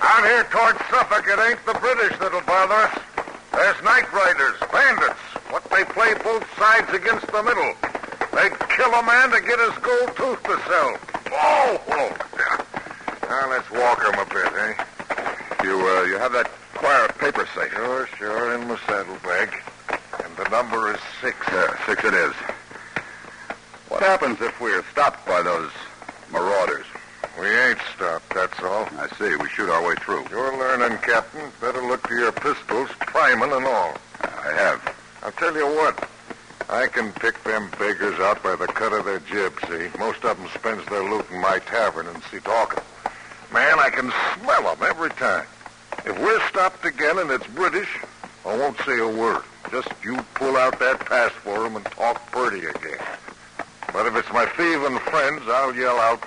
Out 0.00 0.24
here 0.24 0.44
towards 0.48 0.80
Suffolk, 0.88 1.28
it 1.28 1.38
ain't 1.44 1.60
the 1.66 1.76
British 1.84 2.16
that'll 2.18 2.40
bother 2.48 2.88
us. 2.88 2.98
There's 3.52 3.76
night 3.84 4.10
riders, 4.14 4.56
bandits. 4.72 5.20
What 5.52 5.62
they 5.68 5.84
play 5.84 6.14
both 6.24 6.48
sides 6.56 6.88
against 6.94 7.26
the 7.26 7.42
middle. 7.42 7.74
They'd 8.32 8.56
kill 8.72 8.92
a 8.94 9.02
man 9.04 9.28
to 9.36 9.40
get 9.44 9.60
his 9.60 9.76
gold 9.84 10.16
tooth 10.16 10.42
to 10.44 10.56
sell. 10.64 10.96
Oh, 11.36 11.80
whoa. 11.84 12.16
Now, 13.28 13.50
let's 13.50 13.70
walk 13.70 14.00
'em 14.08 14.18
a 14.18 14.24
bit, 14.32 14.52
eh? 14.56 14.72
You, 15.62 15.76
uh, 15.86 16.02
you 16.04 16.16
have 16.16 16.32
that 16.32 16.48
quire 16.72 17.04
of 17.04 17.18
paper 17.18 17.46
safe. 17.54 17.72
Sure, 17.74 18.08
sure, 18.16 18.54
in 18.54 18.68
my 18.68 18.78
saddlebag. 18.86 19.63
And 20.36 20.46
The 20.46 20.50
number 20.50 20.92
is 20.92 21.00
six. 21.20 21.36
Yeah, 21.48 21.86
six 21.86 22.04
it 22.04 22.14
is. 22.14 22.32
What 23.88 24.02
happens 24.02 24.40
if 24.40 24.60
we're 24.60 24.82
stopped 24.90 25.26
by 25.26 25.42
those 25.42 25.70
marauders? 26.32 26.86
We 27.38 27.46
ain't 27.48 27.78
stopped, 27.94 28.32
that's 28.32 28.60
all. 28.62 28.88
I 28.96 29.08
see. 29.18 29.36
We 29.36 29.48
shoot 29.48 29.68
our 29.68 29.86
way 29.86 29.94
through. 29.96 30.24
You're 30.30 30.56
learning, 30.56 30.98
Captain. 30.98 31.50
Better 31.60 31.82
look 31.82 32.06
to 32.08 32.14
your 32.14 32.32
pistols, 32.32 32.90
priming 33.00 33.52
and 33.52 33.66
all. 33.66 33.96
I 34.22 34.52
have. 34.56 34.96
I'll 35.22 35.32
tell 35.32 35.54
you 35.54 35.66
what. 35.66 36.08
I 36.68 36.86
can 36.86 37.12
pick 37.12 37.42
them 37.44 37.70
beggars 37.78 38.18
out 38.20 38.42
by 38.42 38.56
the 38.56 38.66
cut 38.66 38.92
of 38.92 39.04
their 39.04 39.20
jib, 39.20 39.52
see? 39.68 39.88
Most 39.98 40.24
of 40.24 40.38
them 40.38 40.48
spends 40.54 40.84
their 40.86 41.02
loot 41.08 41.26
in 41.30 41.40
my 41.40 41.58
tavern 41.60 42.06
in 42.06 42.14
Setauket. 42.14 42.82
Man, 43.52 43.78
I 43.78 43.90
can 43.90 44.12
smell 44.40 44.74
them 44.74 44.88
every 44.88 45.10
time. 45.10 45.46
If 46.06 46.18
we're 46.18 46.40
stopped 46.48 46.84
again 46.84 47.18
and 47.18 47.30
it's 47.30 47.46
British, 47.48 47.88
I 48.44 48.56
won't 48.56 48.78
say 48.80 48.98
a 48.98 49.08
word. 49.08 49.42
Just 49.74 49.88
you 50.04 50.14
pull 50.34 50.56
out 50.56 50.78
that 50.78 51.00
pass 51.00 51.32
for 51.32 51.64
them 51.64 51.74
and 51.74 51.84
talk 51.86 52.30
purty 52.30 52.60
again. 52.60 52.96
But 53.92 54.06
if 54.06 54.14
it's 54.14 54.32
my 54.32 54.46
thieving 54.46 55.00
friends, 55.00 55.42
I'll 55.48 55.74
yell 55.74 55.98
out, 55.98 56.22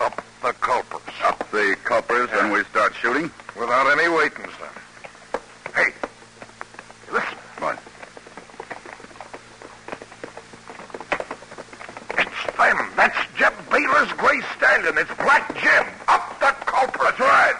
up 0.00 0.22
the 0.40 0.52
culprits. 0.52 1.10
Up 1.24 1.50
the 1.50 1.76
culprits 1.82 2.32
and 2.36 2.52
we 2.52 2.62
start 2.62 2.94
shooting? 2.94 3.28
Without 3.58 3.90
any 3.98 4.08
waiting, 4.08 4.44
son. 4.44 5.42
Hey, 5.74 5.92
listen. 7.10 7.38
What? 7.58 7.80
It's 12.18 12.56
them. 12.56 12.88
That's 12.94 13.18
Jeb 13.36 13.54
Baylor's 13.68 14.12
Gray 14.12 14.40
Stallion. 14.56 14.96
It's 14.96 15.12
Black 15.16 15.52
Jim. 15.60 15.86
Up 16.06 16.38
the 16.38 16.54
culprit. 16.66 17.16
That's 17.18 17.20
right. 17.20 17.54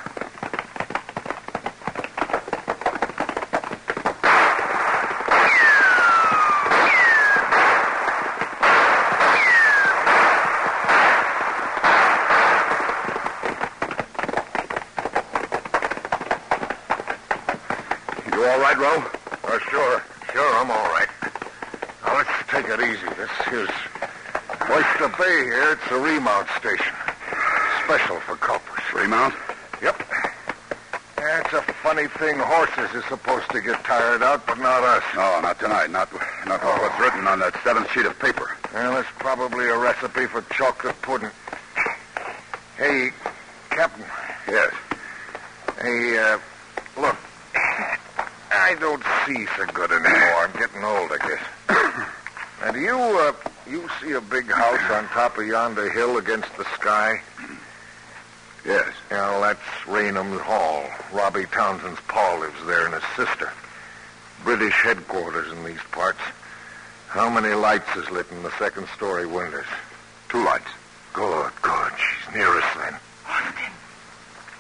You 18.43 18.49
all 18.49 18.59
right, 18.59 18.77
Roe? 18.77 19.05
Oh, 19.45 19.59
sure. 19.71 20.03
Sure, 20.33 20.55
I'm 20.57 20.71
all 20.71 20.89
right. 20.91 21.09
Now, 22.05 22.17
let's 22.17 22.31
take 22.49 22.67
it 22.67 22.81
easy. 22.81 23.07
This 23.15 23.31
here's 23.47 23.69
Oyster 24.71 25.09
Bay 25.17 25.45
here. 25.45 25.73
It's 25.73 25.91
a 25.93 26.01
remount 26.01 26.49
station. 26.59 26.93
Culprits. 28.67 28.95
Remount? 28.95 29.35
Yep. 29.83 30.03
It's 31.25 31.53
a 31.53 31.63
funny 31.83 32.09
thing. 32.09 32.39
Horses 32.39 32.95
is 32.95 33.05
supposed 33.05 33.49
to 33.51 33.61
get 33.61 33.83
tired 33.85 34.23
out, 34.23 34.47
but 34.47 34.59
not 34.59 34.83
us. 34.83 35.03
No, 35.15 35.41
not 35.41 35.59
tonight. 35.61 35.91
Not, 35.91 36.13
not 36.47 36.63
with 36.65 36.83
what's 36.83 37.01
written 37.01 37.27
on 37.29 37.39
that 37.41 37.55
seventh 37.63 37.91
sheet 37.93 38.07
of 38.07 38.19
paper. 38.19 38.57
Well, 38.75 38.95
that's 38.95 39.09
probably 39.19 39.69
a 39.69 39.77
recipe 39.79 40.27
for 40.27 40.43
chocolate 40.55 41.01
pudding. 41.03 41.31
Hey, 42.77 43.11
Captain. 43.71 44.05
Yes. 44.49 44.75
Hey, 45.81 46.19
uh, 46.19 46.39
look. 47.01 47.17
I 47.55 48.77
don't 48.81 49.03
see 49.27 49.47
so 49.57 49.67
good 49.73 49.93
anymore. 49.93 50.37
I'm 50.39 50.53
getting 50.53 50.85
old, 50.85 51.11
I 51.13 51.19
guess. 51.19 51.43
now, 52.63 52.73
do 52.73 52.81
you, 52.81 52.97
uh, 52.97 53.33
you 53.69 53.89
see 54.01 54.13
a 54.13 54.21
big 54.21 54.51
house 54.51 54.91
on 54.91 55.07
top 55.09 55.39
of 55.39 55.47
yonder 55.47 55.91
hill 55.91 56.19
against 56.19 56.57
the 56.57 56.65
sky? 56.75 57.21
Yes. 58.65 58.89
Well, 59.11 59.41
that's 59.41 59.61
Raynham's 59.87 60.41
Hall. 60.41 60.85
Robbie 61.13 61.47
Townsend's 61.47 62.01
pa 62.09 62.37
lives 62.37 62.65
there 62.67 62.87
and 62.87 62.95
his 62.95 63.03
sister. 63.17 63.51
British 64.45 64.75
headquarters 64.75 65.53
in 65.53 65.65
these 65.65 65.83
parts. 65.91 66.21
How 67.09 67.29
many 67.29 67.55
lights 67.55 67.95
is 67.97 68.09
lit 68.11 68.31
in 68.31 68.43
the 68.43 68.53
second 68.59 68.89
story 68.97 69.27
windows? 69.27 69.65
Two 70.29 70.45
lights. 70.45 70.69
Good, 71.13 71.53
good. 71.61 71.93
She's 71.99 72.35
near 72.35 72.49
us 72.49 72.65
then. 72.77 72.95
Austin! 73.29 73.73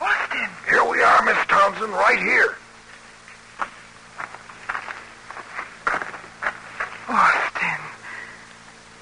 Austin! 0.01 0.49
Here 0.69 0.85
we 0.85 1.01
are, 1.01 1.23
Miss 1.25 1.39
Townsend, 1.49 1.93
right 1.93 2.19
here. 2.19 2.57
Austin. 7.09 7.81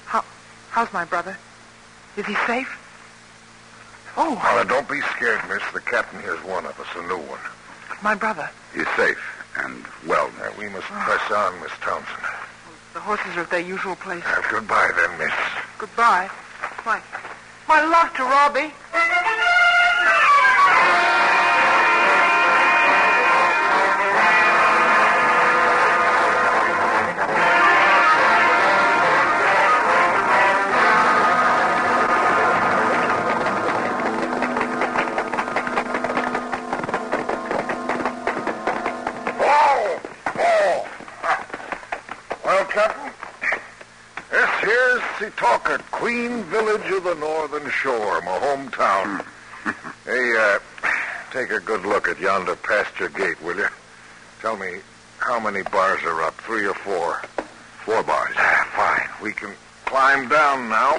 How, 0.05 0.23
how's 0.69 0.93
my 0.93 1.05
brother? 1.05 1.37
Is 2.15 2.25
he 2.25 2.35
safe? 2.47 2.80
Oh, 4.17 4.35
Now, 4.43 4.55
now, 4.57 4.63
don't 4.63 4.89
be 4.89 4.99
scared, 5.15 5.41
miss. 5.47 5.61
The 5.73 5.79
captain 5.81 6.19
here's 6.21 6.43
one 6.43 6.65
of 6.65 6.77
us, 6.79 6.87
a 6.95 7.01
new 7.07 7.17
one. 7.17 7.39
my 8.03 8.15
brother. 8.15 8.49
He's 8.73 8.87
safe 8.95 9.17
and 9.57 9.83
well. 10.07 10.29
Now, 10.39 10.51
we 10.57 10.69
must 10.69 10.85
press 10.87 11.31
on, 11.31 11.59
Miss 11.61 11.71
Townsend. 11.81 12.23
The 12.93 12.99
horses 12.99 13.37
are 13.37 13.41
at 13.41 13.49
their 13.49 13.59
usual 13.61 13.95
place. 13.95 14.23
Uh, 14.25 14.41
goodbye, 14.49 14.91
then, 14.95 15.17
miss. 15.17 15.31
Goodbye. 15.77 16.29
My, 16.85 17.01
my 17.67 17.81
love 17.85 18.13
to 18.15 18.23
Robbie. 18.23 18.73
Queen 46.01 46.43
Village 46.45 46.91
of 46.93 47.03
the 47.03 47.13
Northern 47.13 47.69
Shore, 47.69 48.21
my 48.21 48.39
hometown. 48.39 49.23
hey, 50.03 50.33
uh, 50.35 50.57
take 51.29 51.51
a 51.51 51.59
good 51.59 51.85
look 51.85 52.07
at 52.07 52.19
yonder 52.19 52.55
pasture 52.55 53.07
gate, 53.07 53.39
will 53.43 53.55
you? 53.55 53.67
Tell 54.41 54.57
me 54.57 54.79
how 55.19 55.39
many 55.39 55.61
bars 55.61 56.01
are 56.01 56.23
up, 56.23 56.33
three 56.41 56.65
or 56.65 56.73
four? 56.73 57.21
Four 57.85 58.01
bars. 58.01 58.33
Ah, 58.35 58.67
fine. 58.75 59.23
We 59.23 59.31
can 59.31 59.51
climb 59.85 60.27
down 60.27 60.69
now. 60.69 60.95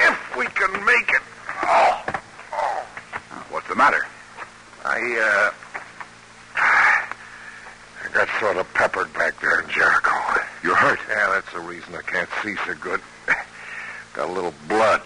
If 0.00 0.36
we 0.36 0.44
can 0.48 0.72
make 0.84 1.08
it. 1.08 1.22
Oh, 1.62 2.04
oh. 2.52 2.86
What's 3.48 3.68
the 3.68 3.74
matter? 3.74 4.04
I, 4.84 5.52
uh, 6.58 6.60
I 8.04 8.12
got 8.12 8.28
sort 8.38 8.58
of 8.58 8.66
peppered 8.74 9.14
back 9.14 9.40
there 9.40 9.62
in 9.62 9.70
Jericho. 9.70 10.12
You're 10.62 10.76
hurt. 10.76 11.00
Yeah, 11.08 11.30
that's 11.30 11.50
the 11.54 11.60
reason 11.60 11.94
I 11.94 12.02
can't 12.02 12.28
see 12.42 12.54
so 12.66 12.74
good. 12.74 13.00
Got 14.16 14.30
a 14.30 14.32
little 14.32 14.54
blood, 14.66 15.02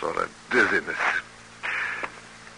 sort 0.00 0.16
of 0.16 0.34
dizziness. 0.50 0.96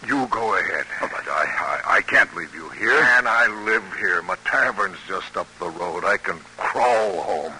You 0.07 0.25
go 0.27 0.57
ahead. 0.57 0.85
Oh, 1.01 1.09
but 1.11 1.27
I, 1.27 1.43
I, 1.43 1.97
I 1.97 2.01
can't 2.03 2.33
leave 2.37 2.55
you 2.55 2.69
here. 2.69 2.93
And 2.93 3.27
I 3.27 3.47
live 3.65 3.83
here. 3.99 4.21
My 4.21 4.37
tavern's 4.45 4.97
just 5.09 5.35
up 5.35 5.47
the 5.59 5.69
road. 5.69 6.05
I 6.05 6.15
can 6.15 6.39
crawl 6.55 7.21
home. 7.21 7.53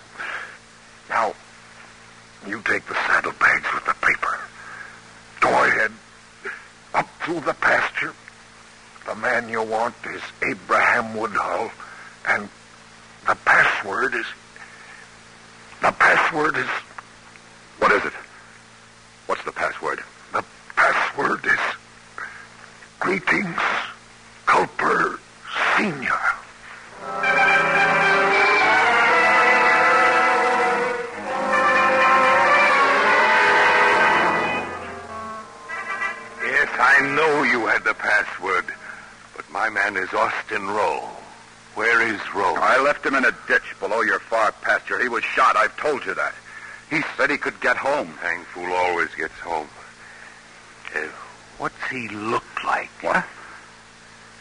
Now, 1.10 1.34
you 2.48 2.62
take 2.62 2.86
the 2.86 2.94
saddlebags 2.94 3.68
with 3.74 3.86
the 3.86 3.94
paper. 3.96 4.40
Go 5.42 5.50
ahead. 5.50 5.92
Up 6.94 7.10
through 7.26 7.42
the 7.42 7.56
pasture. 7.56 8.14
The 9.06 9.16
man 9.16 9.50
you 9.50 9.64
want 9.64 9.96
is 10.06 10.22
Abraham 10.50 11.18
Woodhull. 11.18 11.72
And 12.26 12.48
the 13.28 13.36
password 13.44 14.16
is... 14.16 14.26
The 15.82 15.92
password 15.92 16.56
is... 16.56 16.70
What 17.92 18.06
is 18.06 18.14
it? 18.14 18.21
Hang 48.22 48.44
fool 48.54 48.72
always 48.72 49.10
gets 49.16 49.34
home. 49.40 49.68
Uh, 50.96 51.00
what's 51.58 51.84
he 51.90 52.08
look 52.10 52.44
like? 52.64 52.90
What? 53.02 53.26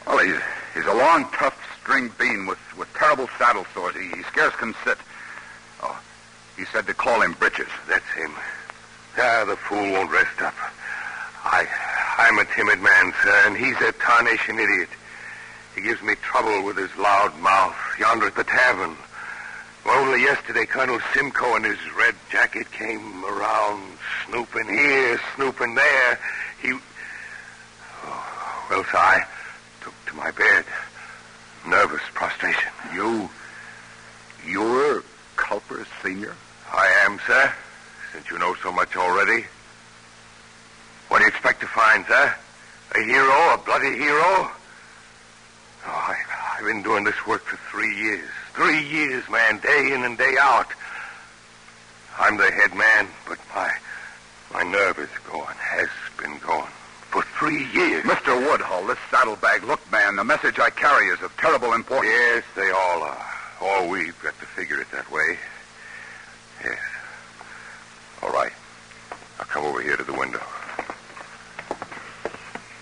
Well, 0.06 0.18
he's, 0.18 0.40
he's 0.74 0.84
a 0.84 0.94
long, 0.94 1.26
tough 1.32 1.56
string 1.80 2.10
bean 2.18 2.44
with, 2.46 2.58
with 2.76 2.92
terrible 2.92 3.28
saddle 3.38 3.64
sores. 3.72 3.96
He, 3.96 4.08
he 4.08 4.22
scarce 4.24 4.54
can 4.56 4.74
sit. 4.84 4.98
Oh, 5.82 5.98
he 6.58 6.66
said 6.66 6.86
to 6.88 6.94
call 6.94 7.22
him 7.22 7.32
Britches. 7.38 7.70
That's 7.88 8.08
him. 8.10 8.32
Ah, 9.16 9.44
the 9.46 9.56
fool 9.56 9.92
won't 9.92 10.10
rest 10.10 10.42
up. 10.42 10.54
I, 11.42 11.66
I'm 12.18 12.38
a 12.38 12.44
timid 12.44 12.80
man, 12.80 13.14
sir, 13.22 13.42
and 13.46 13.56
he's 13.56 13.80
a 13.80 13.92
tarnation 13.92 14.58
idiot. 14.58 14.90
He 15.74 15.80
gives 15.80 16.02
me 16.02 16.16
trouble 16.16 16.64
with 16.64 16.76
his 16.76 16.94
loud 16.96 17.38
mouth 17.40 17.76
yonder 17.98 18.26
at 18.26 18.34
the 18.34 18.44
tavern. 18.44 18.94
Yesterday, 20.20 20.66
Colonel 20.66 21.00
Simcoe 21.14 21.56
in 21.56 21.64
his 21.64 21.78
red 21.96 22.14
jacket 22.30 22.70
came 22.72 23.24
around, 23.24 23.96
snooping 24.28 24.68
here, 24.68 25.18
snooping 25.34 25.74
there. 25.74 26.20
He. 26.60 26.72
Oh, 28.04 28.66
well, 28.68 28.84
so 28.84 28.98
I 28.98 29.24
took 29.80 29.94
to 30.08 30.14
my 30.14 30.30
bed. 30.30 30.66
Nervous 31.66 32.02
prostration. 32.12 32.70
You. 32.94 33.30
You're 34.46 35.02
Culper 35.36 35.86
Sr.? 36.02 36.36
I 36.70 36.86
am, 37.06 37.18
sir, 37.26 37.50
since 38.12 38.30
you 38.30 38.38
know 38.38 38.54
so 38.62 38.70
much 38.70 38.96
already. 38.96 39.46
What 41.08 41.18
do 41.18 41.24
you 41.24 41.28
expect 41.28 41.62
to 41.62 41.66
find, 41.66 42.04
sir? 42.04 42.34
A 42.94 43.02
hero? 43.02 43.54
A 43.54 43.58
bloody 43.64 43.96
hero? 43.96 44.20
Oh, 44.22 44.50
I, 45.86 46.16
I've 46.58 46.64
been 46.66 46.82
doing 46.82 47.04
this 47.04 47.26
work 47.26 47.42
for 47.42 47.56
three 47.70 47.96
years. 47.96 48.28
Three 48.54 48.82
years, 48.82 49.28
man, 49.30 49.58
day 49.58 49.92
in 49.92 50.04
and 50.04 50.18
day 50.18 50.36
out. 50.38 50.66
I'm 52.18 52.36
the 52.36 52.50
head 52.50 52.74
man, 52.74 53.08
but 53.26 53.38
my 53.54 53.70
my 54.52 54.62
nerve 54.64 54.98
is 54.98 55.08
gone, 55.30 55.54
has 55.58 55.88
been 56.18 56.38
gone 56.38 56.68
for 57.10 57.22
three 57.38 57.66
years. 57.72 58.04
Mr. 58.04 58.36
Woodhull, 58.36 58.86
this 58.86 58.98
saddlebag. 59.10 59.64
Look, 59.64 59.80
man, 59.90 60.16
the 60.16 60.24
message 60.24 60.58
I 60.58 60.70
carry 60.70 61.06
is 61.06 61.20
of 61.22 61.36
terrible 61.36 61.72
importance. 61.72 62.12
Yes, 62.12 62.44
they 62.54 62.70
all 62.70 63.02
are. 63.02 63.26
All 63.60 63.88
we've 63.88 64.20
got 64.22 64.38
to 64.40 64.46
figure 64.46 64.80
it 64.80 64.90
that 64.90 65.10
way. 65.10 65.38
Yes. 66.64 66.78
All 68.22 68.30
right. 68.30 68.52
I'll 69.38 69.46
come 69.46 69.64
over 69.64 69.80
here 69.80 69.96
to 69.96 70.04
the 70.04 70.12
window. 70.12 70.42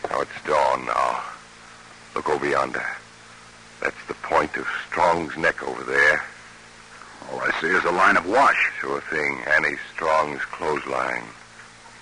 Now 0.09 0.21
it's 0.21 0.45
dawn 0.47 0.87
now. 0.87 1.23
Look 2.15 2.29
over 2.29 2.49
yonder. 2.49 2.85
Point 4.29 4.59
of 4.59 4.67
Strong's 4.87 5.35
neck 5.38 5.67
over 5.67 5.83
there. 5.85 6.23
All 7.33 7.41
I 7.41 7.51
see 7.62 7.69
is 7.69 7.83
a 7.85 7.91
line 7.91 8.19
of 8.19 8.29
wash. 8.29 8.73
Sure 8.79 9.01
thing. 9.01 9.41
Annie 9.57 9.79
Strong's 9.95 10.43
clothesline. 10.43 11.25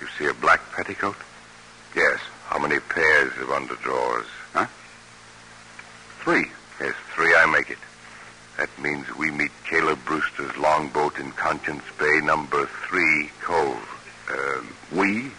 You 0.00 0.08
see 0.18 0.26
a 0.26 0.34
black 0.34 0.60
petticoat? 0.72 1.14
Yes. 1.94 2.18
How 2.46 2.58
many 2.58 2.80
pairs 2.80 3.32
of 3.40 3.48
underdrawers? 3.50 4.26
Huh? 4.52 4.66
Three. 6.24 6.46
Yes, 6.80 6.94
three 7.14 7.32
I 7.32 7.46
make 7.46 7.70
it. 7.70 7.78
That 8.56 8.70
means 8.80 9.06
we 9.16 9.30
meet 9.30 9.52
Caleb 9.70 10.00
Brewster's 10.04 10.56
longboat 10.56 11.20
in 11.20 11.30
Conscience 11.30 11.84
Bay, 11.96 12.20
number 12.24 12.66
three 12.88 13.30
cove. 13.40 13.78
Um, 14.32 14.74
we? 14.90 15.30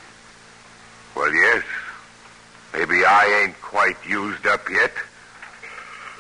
Well, 1.16 1.34
yes. 1.34 1.66
Maybe 2.74 3.04
I 3.04 3.44
ain't 3.44 3.62
quite 3.62 3.98
used 4.08 4.48
up 4.48 4.70
yet. 4.70 4.94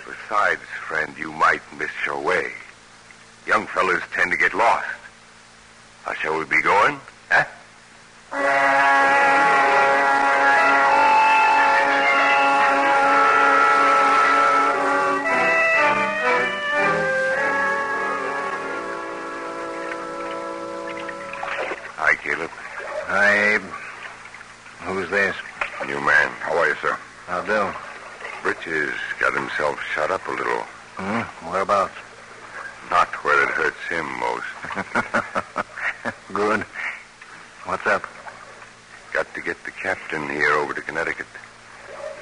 Besides, 0.07 0.61
friend, 0.87 1.13
you 1.17 1.33
might 1.33 1.61
miss 1.77 1.91
your 2.05 2.21
way. 2.21 2.53
Young 3.45 3.67
fellas 3.67 4.01
tend 4.13 4.31
to 4.31 4.37
get 4.37 4.53
lost. 4.53 4.87
Now, 6.05 6.13
shall 6.13 6.39
we 6.39 6.45
be 6.45 6.61
going? 6.61 6.97
Huh? 7.29 7.43
Hi, 21.97 22.15
Caleb. 22.23 22.51
Hi, 23.07 23.55
Abe. 23.55 23.61
Who's 24.85 25.09
this? 25.09 25.35
New 25.85 25.99
man. 25.99 26.29
How 26.39 26.57
are 26.57 26.69
you, 26.69 26.75
sir? 26.81 26.97
How 27.25 27.41
do? 27.41 27.86
Britches 28.43 28.93
got 29.19 29.33
himself 29.33 29.79
shut 29.93 30.11
up 30.11 30.27
a 30.27 30.31
little. 30.31 30.61
Hmm? 30.97 31.49
Whereabouts? 31.49 31.93
Not 32.89 33.07
where 33.23 33.43
it 33.43 33.49
hurts 33.49 33.83
him 33.89 34.05
most. 34.19 34.45
Good. 36.33 36.61
What's 37.65 37.85
up? 37.85 38.07
Got 39.13 39.33
to 39.33 39.41
get 39.41 39.61
the 39.65 39.71
captain 39.71 40.29
here 40.29 40.51
over 40.53 40.73
to 40.73 40.81
Connecticut. 40.81 41.27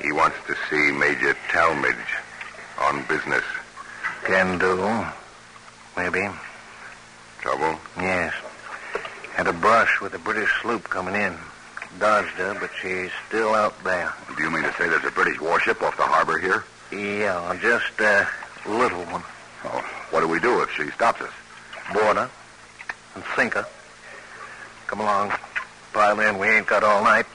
He 0.01 0.11
wants 0.11 0.37
to 0.47 0.55
see 0.69 0.91
Major 0.91 1.35
Talmadge 1.51 1.95
on 2.79 3.03
business. 3.07 3.43
Can 4.23 4.57
do. 4.57 5.05
Maybe. 5.95 6.27
Trouble? 7.41 7.79
Yes. 7.97 8.33
Had 9.33 9.47
a 9.47 9.53
brush 9.53 10.01
with 10.01 10.13
a 10.13 10.19
British 10.19 10.49
sloop 10.61 10.85
coming 10.85 11.15
in. 11.15 11.37
Dodged 11.99 12.29
her, 12.31 12.57
but 12.59 12.69
she's 12.81 13.11
still 13.27 13.53
out 13.53 13.81
there. 13.83 14.13
Do 14.35 14.43
you 14.43 14.49
mean 14.49 14.63
to 14.63 14.73
say 14.73 14.89
there's 14.89 15.03
a 15.05 15.11
British 15.11 15.39
warship 15.39 15.81
off 15.81 15.95
the 15.97 16.03
harbor 16.03 16.37
here? 16.37 16.63
Yeah, 16.91 17.57
just 17.61 17.99
a 17.99 18.27
little 18.65 19.03
one. 19.05 19.23
Oh, 19.63 19.83
what 20.11 20.19
do 20.19 20.27
we 20.27 20.39
do 20.39 20.61
if 20.61 20.71
she 20.71 20.89
stops 20.91 21.21
us? 21.21 21.31
Board 21.93 22.17
her 22.17 22.29
and 23.15 23.23
sink 23.35 23.53
her. 23.53 23.65
Come 24.87 24.99
along. 24.99 25.33
Pile 25.93 26.19
in. 26.19 26.37
We 26.37 26.47
ain't 26.47 26.67
got 26.67 26.83
all 26.83 27.03
night. 27.03 27.25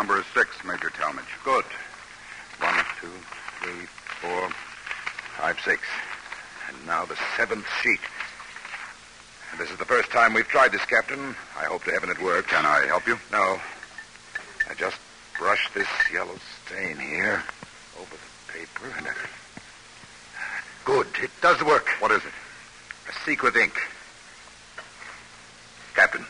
Number 0.00 0.18
is 0.18 0.24
six, 0.32 0.48
Major 0.64 0.88
Talmadge. 0.88 1.26
Good. 1.44 1.66
One, 2.58 2.74
two, 3.02 3.12
three, 3.60 3.84
four, 4.22 4.48
five, 5.36 5.60
six. 5.62 5.82
And 6.70 6.86
now 6.86 7.04
the 7.04 7.18
seventh 7.36 7.66
sheet. 7.82 8.00
This 9.58 9.70
is 9.70 9.76
the 9.76 9.84
first 9.84 10.10
time 10.10 10.32
we've 10.32 10.48
tried 10.48 10.72
this, 10.72 10.86
Captain. 10.86 11.36
I 11.54 11.64
hope 11.64 11.84
to 11.84 11.90
heaven 11.90 12.08
it 12.08 12.18
works. 12.22 12.48
Can 12.48 12.64
I 12.64 12.86
help 12.86 13.06
you? 13.06 13.18
No. 13.30 13.60
I 14.70 14.74
just 14.78 14.96
brush 15.38 15.68
this 15.74 15.86
yellow 16.10 16.36
stain 16.64 16.96
here 16.96 17.42
over 18.00 18.16
the 18.16 18.52
paper 18.54 18.96
and 18.96 19.06
it... 19.06 19.12
Good. 20.86 21.08
It 21.22 21.30
does 21.42 21.62
work. 21.62 21.88
What 21.98 22.10
is 22.10 22.24
it? 22.24 22.32
A 23.06 23.24
secret 23.26 23.54
ink. 23.54 23.78
Captain, 25.94 26.24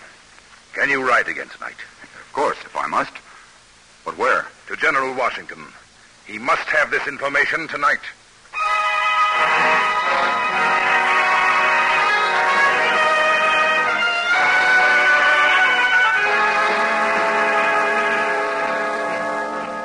can 0.73 0.91
you 0.91 1.09
write 1.09 1.29
again 1.29 1.49
tonight? 1.51 1.79
Of 2.03 2.33
course, 2.33 2.59
if 2.65 2.77
I 2.77 2.89
must. 2.89 3.13
But 4.05 4.17
where? 4.17 4.47
To 4.69 4.77
General 4.77 5.15
Washington. 5.15 5.65
He 6.27 6.39
must 6.39 6.69
have 6.69 6.91
this 6.91 7.07
information 7.07 7.69
tonight. 7.69 8.01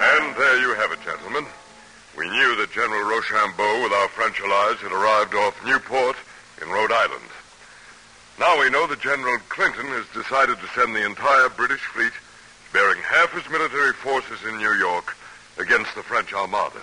And 0.01 0.35
there 0.37 0.59
you 0.61 0.73
have 0.75 0.91
it, 0.91 1.01
gentlemen. 1.03 1.45
We 2.17 2.29
knew 2.29 2.55
that 2.57 2.71
General 2.71 3.03
Rochambeau 3.03 3.83
with 3.83 3.91
our 3.91 4.07
French 4.09 4.39
allies 4.39 4.77
had 4.77 4.91
arrived 4.91 5.35
off 5.35 5.65
Newport 5.65 6.15
in 6.61 6.69
Rhode 6.69 6.91
Island. 6.91 7.29
Now 8.39 8.59
we 8.59 8.69
know 8.69 8.85
that 8.87 8.99
General 8.99 9.37
Clinton 9.49 9.87
has 9.87 10.05
decided 10.13 10.59
to 10.59 10.67
send 10.67 10.95
the 10.95 11.05
entire 11.05 11.49
British 11.49 11.81
fleet, 11.81 12.13
bearing 12.75 13.01
half 13.03 13.31
his 13.31 13.49
military 13.49 13.93
forces 13.93 14.43
in 14.43 14.57
New 14.57 14.73
York, 14.73 15.15
against 15.57 15.95
the 15.95 16.03
French 16.03 16.33
Armada. 16.33 16.81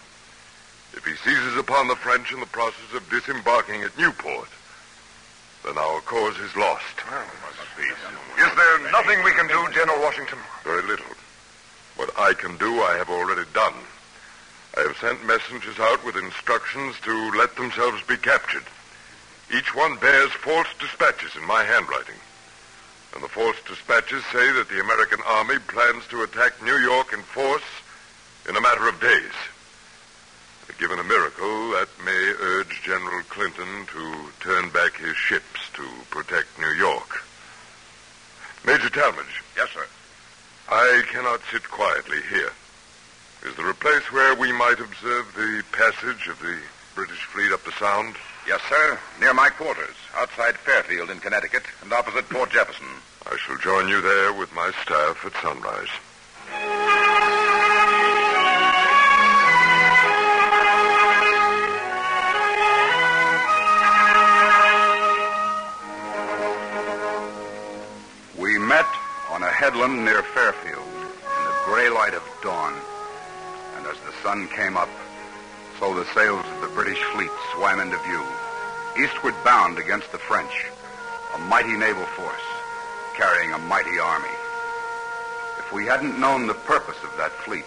If 0.95 1.05
he 1.05 1.13
seizes 1.17 1.59
upon 1.59 1.87
the 1.87 1.97
French 1.97 2.33
in 2.33 2.41
the 2.41 2.47
process 2.47 2.97
of 2.97 3.07
disembarking 3.11 3.83
at 3.83 3.99
Newport, 3.99 4.49
then 5.67 5.77
our 5.77 6.01
cause 6.01 6.39
is 6.39 6.57
lost. 6.57 6.97
Is 7.77 8.53
there 8.57 8.91
nothing 8.91 9.23
we 9.23 9.33
can 9.33 9.47
do, 9.49 9.69
General 9.75 10.01
Washington? 10.01 10.39
Very 10.65 10.81
little. 10.81 11.13
What 11.97 12.09
I 12.19 12.33
can 12.33 12.57
do, 12.57 12.81
I 12.81 12.97
have 12.97 13.11
already 13.11 13.47
done. 13.53 13.75
I 14.79 14.81
have 14.89 14.97
sent 14.97 15.27
messengers 15.27 15.79
out 15.79 16.03
with 16.07 16.17
instructions 16.17 16.97
to 17.05 17.33
let 17.37 17.55
themselves 17.57 18.03
be 18.09 18.17
captured. 18.17 18.65
Each 19.55 19.75
one 19.75 19.99
bears 19.99 20.33
false 20.33 20.69
dispatches 20.81 21.37
in 21.37 21.47
my 21.47 21.65
handwriting. 21.65 22.17
And 23.15 23.23
the 23.23 23.29
false 23.29 23.57
dispatches 23.67 24.25
say 24.33 24.53
that 24.53 24.69
the 24.69 24.81
American 24.81 25.21
army 25.27 25.59
plans 25.69 26.07
to 26.09 26.23
attack 26.23 26.63
New 26.63 26.79
York 26.79 27.13
in 27.13 27.21
force 27.21 27.63
in 28.49 28.57
a 28.57 28.61
matter 28.61 28.89
of 28.89 29.01
days. 29.01 29.33
Given 30.79 30.99
a 30.99 31.05
miracle, 31.05 31.71
that 31.73 31.89
may 32.05 32.33
urge 32.41 32.83
General 32.83 33.23
Clinton 33.29 33.87
to 33.93 34.31
turn 34.41 34.71
back 34.71 34.97
his 34.97 35.15
ships 35.15 35.61
to 35.75 35.85
protect 36.11 36.59
New 36.59 36.73
York. 36.73 37.23
Major 38.67 38.89
Talmadge. 38.89 39.43
Yes, 39.57 39.69
sir. 39.73 39.87
I 40.69 41.03
cannot 41.13 41.41
sit 41.53 41.69
quietly 41.71 42.19
here. 42.31 42.51
Is 43.45 43.55
there 43.57 43.69
a 43.69 43.75
place 43.75 44.11
where 44.11 44.35
we 44.35 44.51
might 44.53 44.81
observe 44.81 45.33
the 45.35 45.63
passage 45.73 46.27
of 46.29 46.41
the 46.41 46.59
British 46.95 47.23
fleet 47.25 47.53
up 47.53 47.63
the 47.65 47.73
Sound? 47.73 48.17
Yes, 48.47 48.61
sir. 48.69 48.99
Near 49.21 49.33
my 49.35 49.51
quarters, 49.51 49.95
outside 50.17 50.57
Fairfield 50.57 51.11
in 51.11 51.21
Connecticut, 51.21 51.63
and 51.83 51.93
opposite 51.93 52.29
Port 52.29 52.51
Jefferson. 52.51 52.87
I 53.25 53.37
shall 53.37 53.57
join 53.59 53.89
you 53.89 54.01
there 54.01 54.33
with 54.33 54.53
my 54.53 54.73
staff 54.83 55.25
at 55.25 55.33
sunrise. 55.41 55.89
We 68.37 68.59
met 68.59 68.87
on 69.31 69.45
a 69.45 69.51
headland 69.51 70.05
near 70.05 70.23
Fairfield 70.25 70.83
in 70.83 71.45
the 71.45 71.55
gray 71.65 71.89
light 71.89 72.15
of 72.15 72.23
dawn. 72.43 72.75
And 73.77 73.87
as 73.87 73.97
the 74.01 74.13
sun 74.23 74.49
came 74.49 74.77
up, 74.77 74.89
so 75.83 75.93
the 75.95 76.07
sails 76.15 76.47
of 76.47 76.61
the 76.61 76.75
British 76.79 77.03
fleet 77.11 77.33
swam 77.53 77.81
into 77.81 77.99
view, 78.07 78.23
eastward 79.03 79.35
bound 79.43 79.79
against 79.79 80.13
the 80.13 80.19
French, 80.19 80.67
a 81.35 81.39
mighty 81.39 81.77
naval 81.77 82.07
force 82.15 82.47
carrying 83.17 83.53
a 83.53 83.59
mighty 83.59 83.99
army. 83.99 84.31
If 85.59 85.73
we 85.73 85.85
hadn't 85.85 86.21
known 86.21 86.47
the 86.47 86.55
purpose 86.55 87.03
of 87.03 87.11
that 87.19 87.33
fleet, 87.33 87.65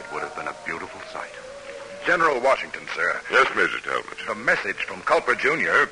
it 0.00 0.12
would 0.12 0.24
have 0.24 0.34
been 0.34 0.48
a 0.48 0.56
beautiful 0.66 1.00
sight. 1.12 1.30
General 2.04 2.40
Washington, 2.40 2.82
sir. 2.92 3.20
Yes, 3.30 3.46
Major 3.54 3.78
Talbot. 3.78 4.18
The 4.26 4.34
message 4.34 4.82
from 4.82 5.00
Culper 5.02 5.38
Jr. 5.38 5.88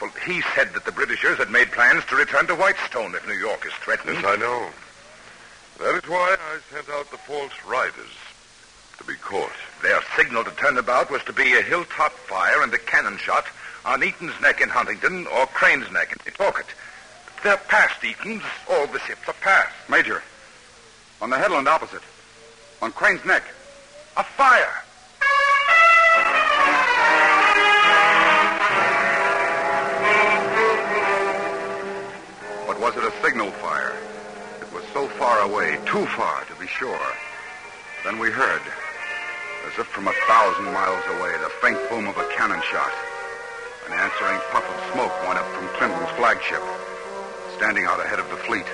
Well, 0.00 0.10
he 0.24 0.40
said 0.54 0.72
that 0.72 0.86
the 0.86 0.92
Britishers 0.92 1.36
had 1.36 1.50
made 1.50 1.70
plans 1.72 2.06
to 2.06 2.16
return 2.16 2.46
to 2.46 2.54
Whitestone 2.54 3.14
if 3.14 3.28
New 3.28 3.34
York 3.34 3.66
is 3.66 3.72
threatened. 3.84 4.14
Yes, 4.14 4.24
I 4.24 4.36
know. 4.36 4.70
That 5.78 6.02
is 6.02 6.08
why 6.08 6.36
I 6.40 6.74
sent 6.74 6.88
out 6.88 7.10
the 7.10 7.18
false 7.18 7.52
riders 7.68 8.16
to 9.00 9.06
be 9.06 9.14
caught. 9.14 9.50
Their 9.82 10.00
signal 10.16 10.44
to 10.44 10.50
turn 10.52 10.76
about 10.76 11.10
was 11.10 11.24
to 11.24 11.32
be 11.32 11.54
a 11.54 11.62
hilltop 11.62 12.12
fire 12.12 12.62
and 12.62 12.72
a 12.74 12.78
cannon 12.78 13.16
shot 13.16 13.46
on 13.86 14.02
Eaton's 14.02 14.38
Neck 14.42 14.60
in 14.60 14.68
Huntington 14.68 15.26
or 15.26 15.46
Crane's 15.46 15.90
Neck 15.90 16.12
in 16.12 16.32
Pawcett. 16.34 16.66
They're 17.42 17.56
past 17.56 18.04
Eaton's. 18.04 18.42
All 18.70 18.86
the 18.86 19.00
ships 19.00 19.26
are 19.26 19.34
past. 19.40 19.72
Major, 19.88 20.22
on 21.22 21.30
the 21.30 21.38
headland 21.38 21.66
opposite, 21.66 22.02
on 22.82 22.92
Crane's 22.92 23.24
Neck, 23.24 23.42
A 24.18 24.24
fire! 24.24 24.84
But 32.66 32.78
was 32.78 32.96
it 32.96 33.04
a 33.04 33.12
signal 33.22 33.50
fire? 33.52 33.96
It 34.60 34.70
was 34.74 34.84
so 34.92 35.08
far 35.08 35.40
away, 35.40 35.78
too 35.86 36.04
far 36.04 36.44
to 36.44 36.54
be 36.60 36.66
sure. 36.66 37.00
Then 38.04 38.18
we 38.18 38.30
heard, 38.30 38.60
as 39.66 39.78
if 39.78 39.86
from 39.86 40.08
a 40.08 40.12
thousand 40.26 40.64
miles 40.72 41.04
away, 41.18 41.32
the 41.42 41.50
faint 41.60 41.78
boom 41.88 42.08
of 42.08 42.16
a 42.16 42.26
cannon 42.34 42.60
shot. 42.70 42.92
An 43.86 43.92
answering 43.92 44.40
puff 44.50 44.64
of 44.64 44.92
smoke 44.92 45.12
went 45.26 45.38
up 45.38 45.46
from 45.52 45.66
Clinton's 45.76 46.10
flagship, 46.16 46.62
standing 47.56 47.84
out 47.84 48.00
ahead 48.00 48.18
of 48.18 48.28
the 48.30 48.36
fleet. 48.36 48.66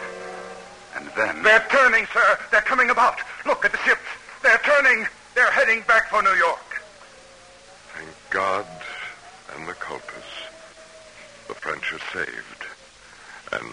And 0.94 1.08
then. 1.16 1.42
They're 1.42 1.66
turning, 1.70 2.06
sir. 2.12 2.38
They're 2.50 2.60
coming 2.62 2.90
about. 2.90 3.18
Look 3.44 3.64
at 3.64 3.72
the 3.72 3.78
ships. 3.78 4.00
They're 4.42 4.60
turning. 4.64 5.06
They're 5.34 5.50
heading 5.50 5.82
back 5.86 6.08
for 6.08 6.22
New 6.22 6.34
York. 6.34 6.82
Thank 7.94 8.10
God 8.30 8.66
and 9.56 9.68
the 9.68 9.74
Culpers. 9.74 10.30
The 11.48 11.54
French 11.54 11.92
are 11.92 11.98
saved. 12.12 12.66
And 13.52 13.72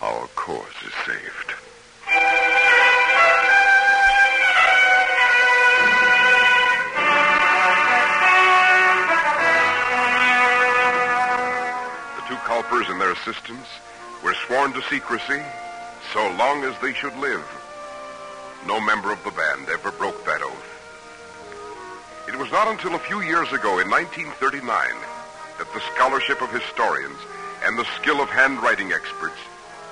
our 0.00 0.26
cause 0.34 0.66
is 0.84 0.92
saved. 1.06 1.54
Culpers 12.64 12.88
and 12.88 13.00
their 13.00 13.12
assistants 13.12 13.68
were 14.22 14.32
sworn 14.46 14.72
to 14.72 14.80
secrecy 14.82 15.42
so 16.14 16.30
long 16.38 16.64
as 16.64 16.74
they 16.80 16.94
should 16.94 17.14
live. 17.16 17.44
No 18.66 18.80
member 18.80 19.12
of 19.12 19.22
the 19.22 19.32
band 19.32 19.68
ever 19.68 19.90
broke 19.92 20.24
that 20.24 20.40
oath. 20.40 20.70
It 22.26 22.38
was 22.38 22.50
not 22.50 22.68
until 22.68 22.94
a 22.94 22.98
few 22.98 23.20
years 23.20 23.52
ago, 23.52 23.80
in 23.80 23.90
1939, 23.90 24.64
that 25.58 25.72
the 25.74 25.82
scholarship 25.94 26.40
of 26.40 26.50
historians 26.52 27.18
and 27.66 27.78
the 27.78 27.84
skill 28.00 28.22
of 28.22 28.30
handwriting 28.30 28.92
experts 28.92 29.38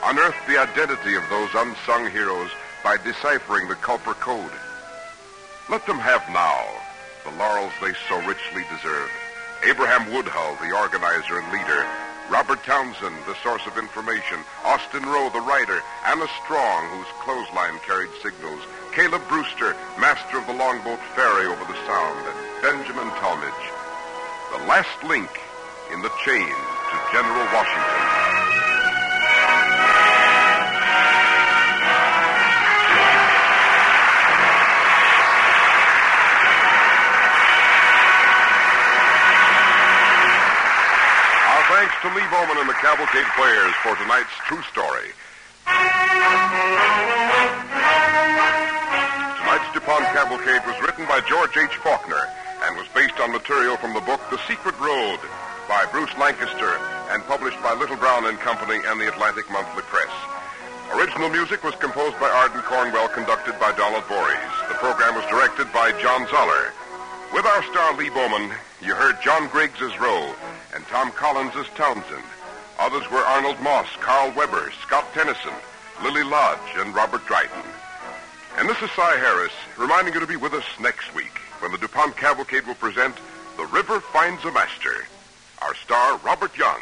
unearthed 0.05 0.47
the 0.49 0.59
identity 0.59 1.15
of 1.15 1.29
those 1.29 1.51
unsung 1.55 2.11
heroes 2.11 2.51
by 2.83 2.97
deciphering 2.97 3.69
the 3.69 3.77
Culper 3.77 4.15
Code. 4.15 4.53
Let 5.69 5.85
them 5.87 5.99
have 5.99 6.27
now 6.33 6.65
the 7.25 7.37
laurels 7.37 7.73
they 7.83 7.93
so 8.09 8.17
richly 8.27 8.65
deserve. 8.75 9.11
Abraham 9.65 10.11
Woodhull, 10.13 10.57
the 10.57 10.75
organizer 10.75 11.39
and 11.39 11.53
leader, 11.53 11.87
Robert 12.33 12.65
Townsend, 12.65 13.15
the 13.27 13.37
source 13.43 13.67
of 13.67 13.77
information, 13.77 14.41
Austin 14.65 15.05
Rowe, 15.05 15.29
the 15.29 15.41
rider, 15.43 15.83
Anna 16.07 16.27
Strong, 16.43 16.89
whose 16.89 17.07
clothesline 17.21 17.79
carried 17.85 18.09
signals, 18.23 18.63
Caleb 18.95 19.21
Brewster, 19.29 19.77
master 20.01 20.39
of 20.39 20.47
the 20.47 20.55
longboat 20.55 20.99
ferry 21.15 21.45
over 21.45 21.61
the 21.61 21.77
Sound, 21.85 22.25
and 22.25 22.63
Benjamin 22.63 23.13
Talmadge, 23.21 23.69
the 24.51 24.65
last 24.65 25.05
link 25.05 25.29
in 25.93 26.01
the 26.01 26.11
chain 26.25 26.49
to 26.49 27.13
General 27.13 27.45
Washington. 27.53 28.22
To 42.03 42.09
Lee 42.09 42.27
Bowman 42.35 42.59
and 42.59 42.69
the 42.69 42.75
Cavalcade 42.83 43.31
Players 43.39 43.75
for 43.79 43.95
tonight's 43.95 44.35
true 44.51 44.61
story. 44.75 45.15
Tonight's 49.39 49.71
DuPont 49.71 50.03
Cavalcade 50.11 50.67
was 50.67 50.75
written 50.83 51.07
by 51.07 51.23
George 51.31 51.57
H. 51.57 51.79
Faulkner 51.79 52.27
and 52.67 52.77
was 52.77 52.89
based 52.91 53.21
on 53.21 53.31
material 53.31 53.77
from 53.77 53.95
the 53.95 54.01
book 54.01 54.19
The 54.35 54.43
Secret 54.51 54.75
Road 54.81 55.21
by 55.69 55.87
Bruce 55.93 56.11
Lancaster 56.19 56.75
and 57.15 57.23
published 57.31 57.63
by 57.63 57.73
Little 57.75 57.95
Brown 57.95 58.27
and 58.27 58.37
Company 58.41 58.83
and 58.85 58.99
the 59.01 59.07
Atlantic 59.07 59.49
Monthly 59.53 59.87
Press. 59.87 60.11
Original 60.99 61.31
music 61.31 61.63
was 61.63 61.77
composed 61.77 62.19
by 62.19 62.27
Ardon 62.29 62.63
Cornwell, 62.63 63.15
conducted 63.15 63.55
by 63.61 63.71
Donald 63.79 64.03
Voorhees. 64.11 64.55
The 64.67 64.75
program 64.83 65.15
was 65.15 65.25
directed 65.31 65.73
by 65.73 65.93
John 66.03 66.27
Zoller. 66.27 66.75
With 67.33 67.47
our 67.47 67.63
star 67.71 67.95
Lee 67.95 68.11
Bowman, 68.11 68.51
you 68.83 68.93
heard 68.97 69.23
John 69.23 69.47
Griggs 69.47 69.81
as 69.81 69.95
and 70.75 70.87
Tom 70.87 71.11
Collins 71.13 71.55
as 71.57 71.67
Townsend. 71.77 72.25
Others 72.79 73.11
were 73.11 73.19
Arnold 73.19 73.61
Moss, 73.61 73.89
Carl 74.01 74.33
Weber, 74.33 74.73
Scott 74.83 75.05
Tennyson, 75.13 75.53
Lily 76.03 76.25
Lodge, 76.25 76.59
and 76.77 76.95
Robert 76.95 77.25
Dryden. 77.27 77.63
And 78.57 78.69
this 78.69 78.81
is 78.83 78.91
Cy 78.93 79.17
Harris, 79.17 79.53
reminding 79.79 80.15
you 80.15 80.21
to 80.21 80.27
be 80.27 80.37
with 80.37 80.53
us 80.55 80.65
next 80.81 81.15
week 81.15 81.39
when 81.61 81.73
the 81.73 81.79
DuPont 81.79 82.17
Cavalcade 82.17 82.67
will 82.67 82.75
present 82.75 83.15
The 83.57 83.67
River 83.67 84.01
Finds 84.01 84.45
a 84.45 84.53
Master. 84.53 85.07
Our 85.61 85.75
star, 85.75 86.19
Robert 86.19 86.57
Young. 86.59 86.81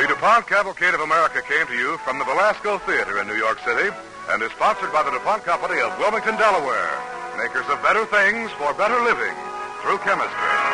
The 0.00 0.14
DuPont 0.14 0.46
Cavalcade 0.46 0.94
of 0.94 1.00
America 1.00 1.42
came 1.42 1.66
to 1.66 1.74
you 1.74 1.98
from 1.98 2.18
the 2.18 2.24
Belasco 2.24 2.78
Theater 2.78 3.20
in 3.20 3.26
New 3.26 3.34
York 3.34 3.58
City 3.64 3.90
and 4.30 4.42
is 4.42 4.50
sponsored 4.52 4.92
by 4.92 5.02
the 5.02 5.10
DuPont 5.10 5.42
Company 5.44 5.80
of 5.80 5.96
Wilmington, 5.98 6.36
Delaware, 6.36 6.92
makers 7.38 7.66
of 7.70 7.80
better 7.82 8.04
things 8.06 8.50
for 8.52 8.74
better 8.74 9.00
living 9.02 9.34
through 9.82 9.98
chemistry. 9.98 10.67